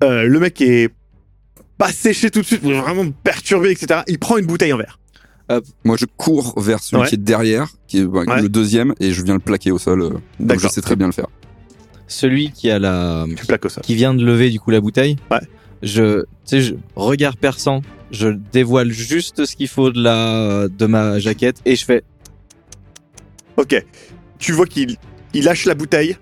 Le 0.00 0.36
mec 0.38 0.60
est 0.60 0.90
pas 1.78 1.92
séché 1.92 2.30
tout 2.30 2.40
de 2.40 2.46
suite, 2.46 2.62
vraiment 2.64 3.08
perturbé, 3.22 3.70
etc. 3.70 4.00
Il 4.08 4.18
prend 4.18 4.36
une 4.36 4.46
bouteille 4.46 4.72
en 4.72 4.78
verre. 4.78 4.98
Moi, 5.84 5.96
je 5.98 6.06
cours 6.16 6.58
vers 6.60 6.80
celui 6.80 7.02
Ouais. 7.02 7.08
qui 7.08 7.14
est 7.16 7.18
derrière, 7.18 7.68
qui 7.86 7.98
est 7.98 8.04
bah, 8.04 8.22
Ouais. 8.26 8.42
le 8.42 8.48
deuxième, 8.48 8.94
et 9.00 9.12
je 9.12 9.22
viens 9.22 9.34
le 9.34 9.40
plaquer 9.40 9.70
au 9.72 9.78
sol. 9.78 10.02
euh, 10.02 10.10
donc 10.40 10.58
je 10.58 10.68
sais 10.68 10.80
très 10.80 10.96
bien 10.96 11.06
le 11.06 11.12
faire. 11.12 11.26
Celui 12.08 12.50
qui 12.52 12.70
a 12.70 12.78
la 12.78 13.24
Tu 13.36 13.46
plaques 13.46 13.64
au 13.64 13.68
sol. 13.68 13.82
qui 13.82 13.94
vient 13.94 14.14
de 14.14 14.24
lever 14.24 14.50
du 14.50 14.60
coup 14.60 14.70
la 14.70 14.80
bouteille. 14.80 15.16
Ouais. 15.30 15.40
Je, 15.82 16.20
tu 16.20 16.26
sais, 16.44 16.60
je, 16.60 16.74
regard 16.94 17.36
perçant, 17.36 17.80
je 18.10 18.28
dévoile 18.28 18.90
juste 18.90 19.44
ce 19.46 19.56
qu'il 19.56 19.68
faut 19.68 19.90
de 19.90 20.00
la 20.02 20.68
de 20.68 20.86
ma 20.86 21.18
jaquette 21.18 21.56
et 21.64 21.74
je 21.74 21.84
fais 21.84 22.04
Ok. 23.56 23.84
Tu 24.38 24.52
vois 24.52 24.66
qu'il 24.66 24.96
il 25.34 25.44
lâche 25.44 25.64
la 25.64 25.74
bouteille. 25.74 26.16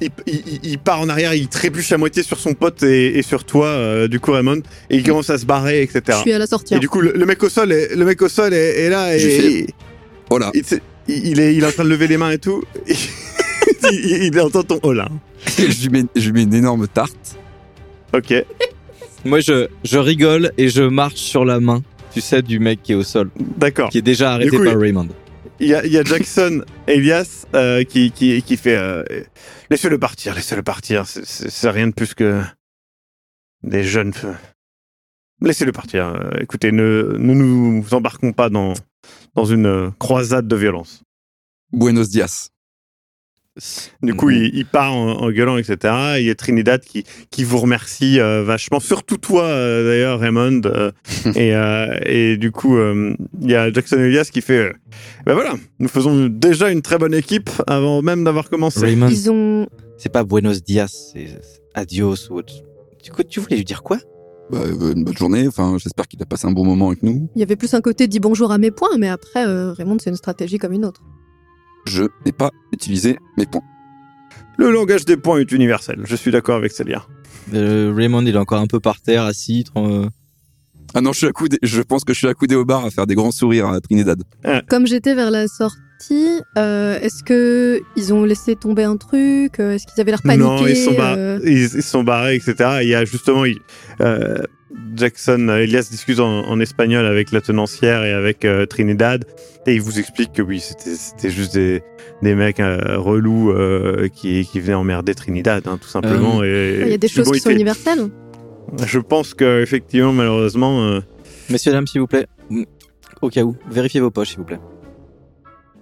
Il, 0.00 0.10
il- 0.26 0.42
il- 0.46 0.60
il 0.62 0.78
part 0.78 1.00
en 1.00 1.08
arrière, 1.08 1.34
il 1.34 1.48
trébuche 1.48 1.90
à 1.92 1.98
moitié 1.98 2.22
sur 2.22 2.38
son 2.38 2.54
pote 2.54 2.82
et, 2.84 3.18
et 3.18 3.22
sur 3.22 3.44
toi, 3.44 3.66
euh, 3.66 4.06
du 4.08 4.20
coup 4.20 4.30
Raymond, 4.32 4.62
et 4.90 4.96
il 4.96 5.02
commence 5.02 5.28
à 5.30 5.38
se 5.38 5.44
barrer, 5.46 5.88
Je 5.92 5.98
etc. 5.98 6.18
suis 6.22 6.32
à 6.32 6.38
la 6.38 6.46
sortie. 6.46 6.74
Et 6.74 6.76
hein. 6.76 6.80
du 6.80 6.88
coup, 6.88 7.00
le, 7.00 7.12
le 7.12 7.26
mec 7.26 7.42
au 7.42 7.48
sol, 7.48 7.72
est, 7.72 7.94
le 7.96 8.04
mec 8.04 8.22
au 8.22 8.28
sol 8.28 8.54
est, 8.54 8.80
est 8.84 8.90
là 8.90 9.16
et 9.16 9.18
Je 9.18 9.28
fais- 9.28 9.52
il, 9.52 9.66
Oh 10.30 10.38
là 10.38 10.52
il, 11.08 11.40
est, 11.40 11.54
il 11.54 11.62
est 11.62 11.66
en 11.66 11.72
train 11.72 11.84
de 11.84 11.88
lever 11.88 12.06
les 12.06 12.16
mains 12.18 12.30
et 12.30 12.38
tout. 12.38 12.62
il, 13.92 14.24
il 14.32 14.40
entend 14.40 14.62
ton 14.62 14.78
oh 14.82 14.92
là. 14.92 15.08
je, 15.58 15.64
lui 15.82 15.88
mets, 15.88 16.04
je 16.16 16.26
lui 16.26 16.32
mets 16.32 16.42
une 16.44 16.54
énorme 16.54 16.86
tarte. 16.88 17.36
Ok. 18.14 18.34
Moi, 19.24 19.40
je, 19.40 19.66
je 19.84 19.98
rigole 19.98 20.52
et 20.58 20.68
je 20.68 20.82
marche 20.82 21.16
sur 21.16 21.44
la 21.44 21.60
main, 21.60 21.82
tu 22.14 22.20
sais, 22.20 22.40
du 22.42 22.58
mec 22.60 22.80
qui 22.82 22.92
est 22.92 22.94
au 22.94 23.02
sol, 23.02 23.30
D'accord. 23.56 23.90
qui 23.90 23.98
est 23.98 24.02
déjà 24.02 24.32
arrêté 24.34 24.50
coup, 24.56 24.62
par 24.64 24.74
il- 24.74 24.78
Raymond. 24.78 25.08
Il 25.60 25.66
y 25.68 25.74
a, 25.74 26.04
Jackson 26.04 26.62
Elias 26.86 27.46
euh, 27.54 27.82
qui, 27.84 28.12
qui, 28.12 28.42
qui 28.42 28.56
fait 28.56 28.76
euh, 28.76 29.02
laissez-le 29.70 29.98
partir, 29.98 30.34
laissez-le 30.34 30.62
partir. 30.62 31.06
C'est- 31.06 31.68
rien 31.70 31.88
de 31.88 31.92
plus 31.92 32.14
que 32.14 32.42
des 33.62 33.82
jeunes 33.82 34.12
laissez-le 35.40 35.72
partir. 35.72 36.06
Euh, 36.08 36.30
écoutez, 36.40 36.70
ne, 36.72 37.16
ne 37.18 37.34
nous 37.34 37.84
embarquons 37.92 38.32
pas 38.32 38.50
dans, 38.50 38.74
dans 39.34 39.44
une 39.44 39.92
croisade 39.98 40.46
de 40.46 40.56
violence. 40.56 41.02
Buenos 41.72 42.08
dias. 42.08 42.50
Du 44.02 44.14
coup, 44.14 44.30
il, 44.30 44.54
il 44.54 44.64
part 44.66 44.94
en, 44.94 45.12
en 45.22 45.30
gueulant, 45.30 45.56
etc. 45.58 45.94
Il 46.18 46.24
y 46.26 46.30
a 46.30 46.34
Trinidad 46.34 46.80
qui, 46.80 47.04
qui 47.30 47.44
vous 47.44 47.58
remercie 47.58 48.20
euh, 48.20 48.42
vachement, 48.44 48.80
surtout 48.80 49.16
toi 49.16 49.44
euh, 49.44 49.88
d'ailleurs, 49.88 50.20
Raymond. 50.20 50.60
euh, 50.66 50.90
et, 51.34 51.54
euh, 51.54 51.98
et 52.06 52.36
du 52.36 52.50
coup, 52.52 52.76
euh, 52.76 53.14
il 53.40 53.50
y 53.50 53.54
a 53.54 53.72
Jackson 53.72 53.98
Elias 53.98 54.28
qui 54.32 54.40
fait 54.40 54.58
euh, 54.58 54.72
Ben 55.26 55.34
voilà, 55.34 55.54
nous 55.78 55.88
faisons 55.88 56.28
déjà 56.28 56.70
une 56.70 56.82
très 56.82 56.98
bonne 56.98 57.14
équipe 57.14 57.50
avant 57.66 58.02
même 58.02 58.24
d'avoir 58.24 58.48
commencé. 58.50 58.80
Raymond, 58.80 59.08
Ils 59.08 59.30
ont. 59.30 59.66
c'est 59.96 60.12
pas 60.12 60.24
Buenos 60.24 60.62
Dias, 60.62 61.10
c'est 61.12 61.26
Adios 61.74 62.30
ou 62.30 62.36
autre. 62.38 62.52
Du 63.02 63.10
coup, 63.10 63.22
tu 63.22 63.40
voulais 63.40 63.56
lui 63.56 63.64
dire 63.64 63.82
quoi? 63.82 63.98
Bah, 64.50 64.60
une 64.66 65.04
bonne 65.04 65.16
journée. 65.16 65.46
Enfin, 65.46 65.76
j'espère 65.78 66.08
qu'il 66.08 66.22
a 66.22 66.26
passé 66.26 66.46
un 66.46 66.52
bon 66.52 66.64
moment 66.64 66.88
avec 66.88 67.02
nous. 67.02 67.28
Il 67.36 67.40
y 67.40 67.42
avait 67.42 67.56
plus 67.56 67.74
un 67.74 67.80
côté 67.82 68.08
dit 68.08 68.18
bonjour 68.18 68.50
à 68.50 68.56
mes 68.58 68.70
points, 68.70 68.96
mais 68.98 69.08
après, 69.08 69.46
euh, 69.46 69.72
Raymond, 69.72 69.98
c'est 70.02 70.08
une 70.10 70.16
stratégie 70.16 70.58
comme 70.58 70.72
une 70.72 70.84
autre. 70.86 71.02
Je 71.88 72.04
n'ai 72.26 72.32
pas 72.32 72.50
utilisé 72.72 73.18
mes 73.36 73.46
points. 73.46 73.62
Le 74.56 74.70
langage 74.70 75.04
des 75.04 75.16
points 75.16 75.38
est 75.40 75.52
universel. 75.52 76.00
Je 76.04 76.16
suis 76.16 76.30
d'accord 76.30 76.56
avec 76.56 76.72
Célia. 76.72 77.04
Euh, 77.54 77.92
Raymond, 77.96 78.22
il 78.22 78.34
est 78.34 78.38
encore 78.38 78.60
un 78.60 78.66
peu 78.66 78.80
par 78.80 79.00
terre, 79.00 79.22
assis. 79.24 79.64
euh, 79.76 80.06
Ah 80.94 81.00
non, 81.00 81.12
je 81.12 81.18
suis 81.18 81.26
accoudé. 81.26 81.58
Je 81.62 81.80
pense 81.82 82.04
que 82.04 82.12
je 82.12 82.18
suis 82.18 82.28
accoudé 82.28 82.54
au 82.56 82.64
bar 82.64 82.84
à 82.84 82.90
faire 82.90 83.06
des 83.06 83.14
grands 83.14 83.30
sourires 83.30 83.68
à 83.68 83.80
Trinidad. 83.80 84.22
Comme 84.68 84.86
j'étais 84.86 85.14
vers 85.14 85.30
la 85.30 85.46
sortie, 85.48 86.40
euh, 86.56 86.98
est-ce 87.00 87.22
que 87.24 87.80
ils 87.96 88.12
ont 88.12 88.24
laissé 88.24 88.56
tomber 88.56 88.84
un 88.84 88.96
truc 88.96 89.60
euh, 89.60 89.72
Est-ce 89.74 89.86
qu'ils 89.86 90.00
avaient 90.00 90.10
l'air 90.12 90.22
paniqués 90.22 90.44
Non, 90.44 90.66
ils 90.66 90.76
sont, 90.76 90.94
bar- 90.94 91.14
euh, 91.16 91.38
ils, 91.44 91.62
ils 91.76 91.82
sont 91.82 92.02
barrés, 92.04 92.36
etc. 92.36 92.80
Il 92.82 92.88
y 92.88 92.94
a 92.94 93.04
justement 93.04 93.44
il- 93.44 93.58
euh, 94.00 94.38
Jackson, 94.96 95.48
euh, 95.48 95.58
Elias 95.58 95.88
discute 95.90 96.20
en, 96.20 96.46
en 96.48 96.60
espagnol 96.60 97.06
avec 97.06 97.32
la 97.32 97.40
tenancière 97.40 98.04
et 98.04 98.12
avec 98.12 98.44
euh, 98.44 98.66
Trinidad, 98.66 99.24
et 99.66 99.74
il 99.74 99.80
vous 99.80 99.98
explique 99.98 100.32
que 100.32 100.42
oui, 100.42 100.60
c'était 100.60 100.94
c'était 100.94 101.30
juste 101.30 101.54
des, 101.54 101.82
des 102.22 102.34
mecs 102.34 102.60
euh, 102.60 102.98
relous 102.98 103.50
euh, 103.50 104.08
qui, 104.14 104.46
qui 104.50 104.60
venaient 104.60 104.74
emmerder 104.74 105.14
Trinidad, 105.14 105.66
hein, 105.66 105.78
tout 105.80 105.88
simplement. 105.88 106.42
et, 106.44 106.80
Il 106.82 106.88
y 106.90 106.94
a 106.94 106.98
des 106.98 107.08
choses 107.08 107.26
bon, 107.26 107.32
qui 107.32 107.40
sont 107.40 107.50
universelles. 107.50 108.08
Je 108.86 108.98
pense 108.98 109.34
que 109.34 109.62
effectivement, 109.62 110.12
malheureusement, 110.12 110.82
euh, 110.82 111.00
Messieurs, 111.50 111.72
dames, 111.72 111.86
s'il 111.86 112.00
vous 112.02 112.06
plaît. 112.06 112.26
Au 113.22 113.30
cas 113.30 113.42
où, 113.42 113.56
vérifiez 113.70 114.00
vos 114.00 114.10
poches, 114.10 114.28
s'il 114.30 114.38
vous 114.38 114.44
plaît. 114.44 114.60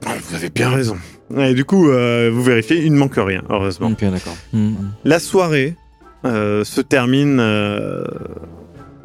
ah, 0.07 0.15
vous 0.29 0.35
avez 0.37 0.49
bien 0.51 0.71
raison. 0.71 0.97
Et 1.37 1.55
du 1.55 1.65
coup, 1.65 1.91
euh, 1.91 2.31
vous 2.33 2.43
vérifiez, 2.43 2.85
il 2.85 2.93
ne 2.93 2.99
manque 2.99 3.17
rien, 3.17 3.43
heureusement. 3.51 3.89
Ok, 3.89 4.01
d'accord. 4.01 4.37
Mm, 4.53 4.59
mm. 4.69 4.93
La 5.05 5.19
soirée 5.19 5.75
euh, 6.25 6.63
se 6.65 6.81
termine 6.81 7.39
euh, 7.41 8.05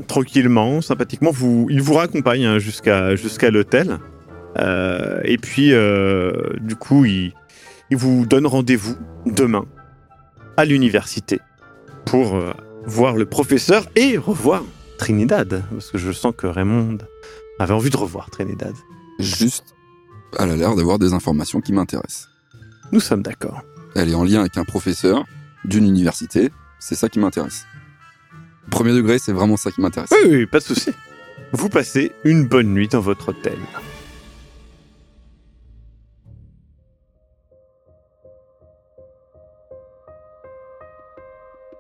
tranquillement, 0.07 0.81
sympathiquement. 0.81 1.31
Vous, 1.31 1.67
il 1.69 1.81
vous 1.81 1.93
raccompagne 1.93 2.45
hein, 2.45 2.59
jusqu'à 2.59 3.15
jusqu'à 3.15 3.51
l'hôtel. 3.51 3.99
Euh, 4.57 5.21
et 5.23 5.37
puis, 5.37 5.73
euh, 5.73 6.31
du 6.59 6.75
coup, 6.75 7.05
il, 7.05 7.33
il 7.89 7.97
vous 7.97 8.25
donne 8.25 8.45
rendez-vous 8.45 8.97
demain 9.25 9.65
à 10.57 10.65
l'université 10.65 11.39
pour 12.05 12.35
euh, 12.35 12.53
voir 12.85 13.15
le 13.15 13.25
professeur 13.25 13.85
et 13.95 14.17
revoir 14.17 14.63
Trinidad. 14.97 15.63
Parce 15.71 15.91
que 15.91 15.97
je 15.97 16.11
sens 16.11 16.33
que 16.35 16.47
Raymond 16.47 16.97
avait 17.59 17.73
envie 17.73 17.89
de 17.89 17.97
revoir 17.97 18.29
Trinidad. 18.29 18.73
Juste, 19.19 19.75
elle 20.39 20.49
a 20.49 20.55
l'air 20.55 20.75
d'avoir 20.75 20.99
des 20.99 21.13
informations 21.13 21.61
qui 21.61 21.73
m'intéressent. 21.73 22.29
Nous 22.91 22.99
sommes 22.99 23.21
d'accord. 23.21 23.61
Elle 23.95 24.09
est 24.09 24.15
en 24.15 24.23
lien 24.23 24.41
avec 24.41 24.57
un 24.57 24.63
professeur 24.63 25.25
d'une 25.65 25.85
université. 25.85 26.49
C'est 26.79 26.95
ça 26.95 27.09
qui 27.09 27.19
m'intéresse. 27.19 27.65
Premier 28.69 28.93
degré, 28.93 29.17
c'est 29.19 29.33
vraiment 29.33 29.57
ça 29.57 29.71
qui 29.71 29.81
m'intéresse. 29.81 30.11
Oui, 30.11 30.19
oui, 30.29 30.45
pas 30.45 30.59
de 30.59 30.63
souci. 30.63 30.91
Vous 31.51 31.67
passez 31.69 32.11
une 32.23 32.47
bonne 32.47 32.73
nuit 32.73 32.87
dans 32.87 33.01
votre 33.01 33.29
hôtel. 33.29 33.57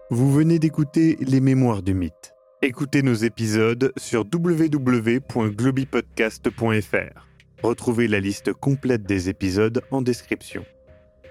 Vous 0.09 0.29
venez 0.29 0.59
d'écouter 0.59 1.17
Les 1.21 1.39
Mémoires 1.39 1.81
du 1.81 1.93
Mythe. 1.93 2.33
Écoutez 2.61 3.01
nos 3.01 3.13
épisodes 3.13 3.93
sur 3.95 4.25
www.globipodcast.fr. 4.31 7.27
Retrouvez 7.63 8.09
la 8.09 8.19
liste 8.19 8.51
complète 8.51 9.03
des 9.03 9.29
épisodes 9.29 9.81
en 9.89 10.01
description. 10.01 10.65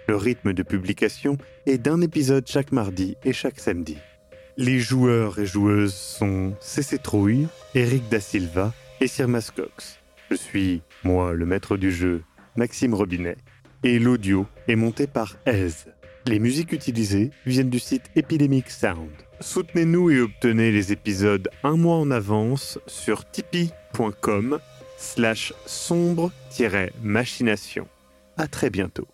Le 0.08 0.16
rythme 0.16 0.54
de 0.54 0.62
publication 0.62 1.36
est 1.66 1.76
d'un 1.76 2.00
épisode 2.00 2.46
chaque 2.46 2.72
mardi 2.72 3.16
et 3.22 3.34
chaque 3.34 3.60
samedi. 3.60 3.98
Les 4.60 4.78
joueurs 4.78 5.38
et 5.38 5.46
joueuses 5.46 5.94
sont 5.94 6.54
CC 6.60 6.98
Trouille, 6.98 7.48
Eric 7.74 8.10
Da 8.10 8.20
Silva 8.20 8.74
et 9.00 9.06
Sir 9.06 9.26
Mascox. 9.26 9.98
Je 10.30 10.36
suis, 10.36 10.82
moi, 11.02 11.32
le 11.32 11.46
maître 11.46 11.78
du 11.78 11.90
jeu, 11.90 12.22
Maxime 12.56 12.92
Robinet, 12.92 13.38
et 13.84 13.98
l'audio 13.98 14.46
est 14.68 14.76
monté 14.76 15.06
par 15.06 15.38
Ez. 15.46 15.86
Les 16.26 16.38
musiques 16.38 16.72
utilisées 16.72 17.30
viennent 17.46 17.70
du 17.70 17.78
site 17.78 18.10
Epidemic 18.16 18.68
Sound. 18.68 19.08
Soutenez-nous 19.40 20.10
et 20.10 20.20
obtenez 20.20 20.72
les 20.72 20.92
épisodes 20.92 21.48
un 21.64 21.78
mois 21.78 21.96
en 21.96 22.10
avance 22.10 22.78
sur 22.86 23.24
tipeee.com 23.30 24.58
slash 24.98 25.54
sombre-machination. 25.64 27.88
À 28.36 28.46
très 28.46 28.68
bientôt. 28.68 29.08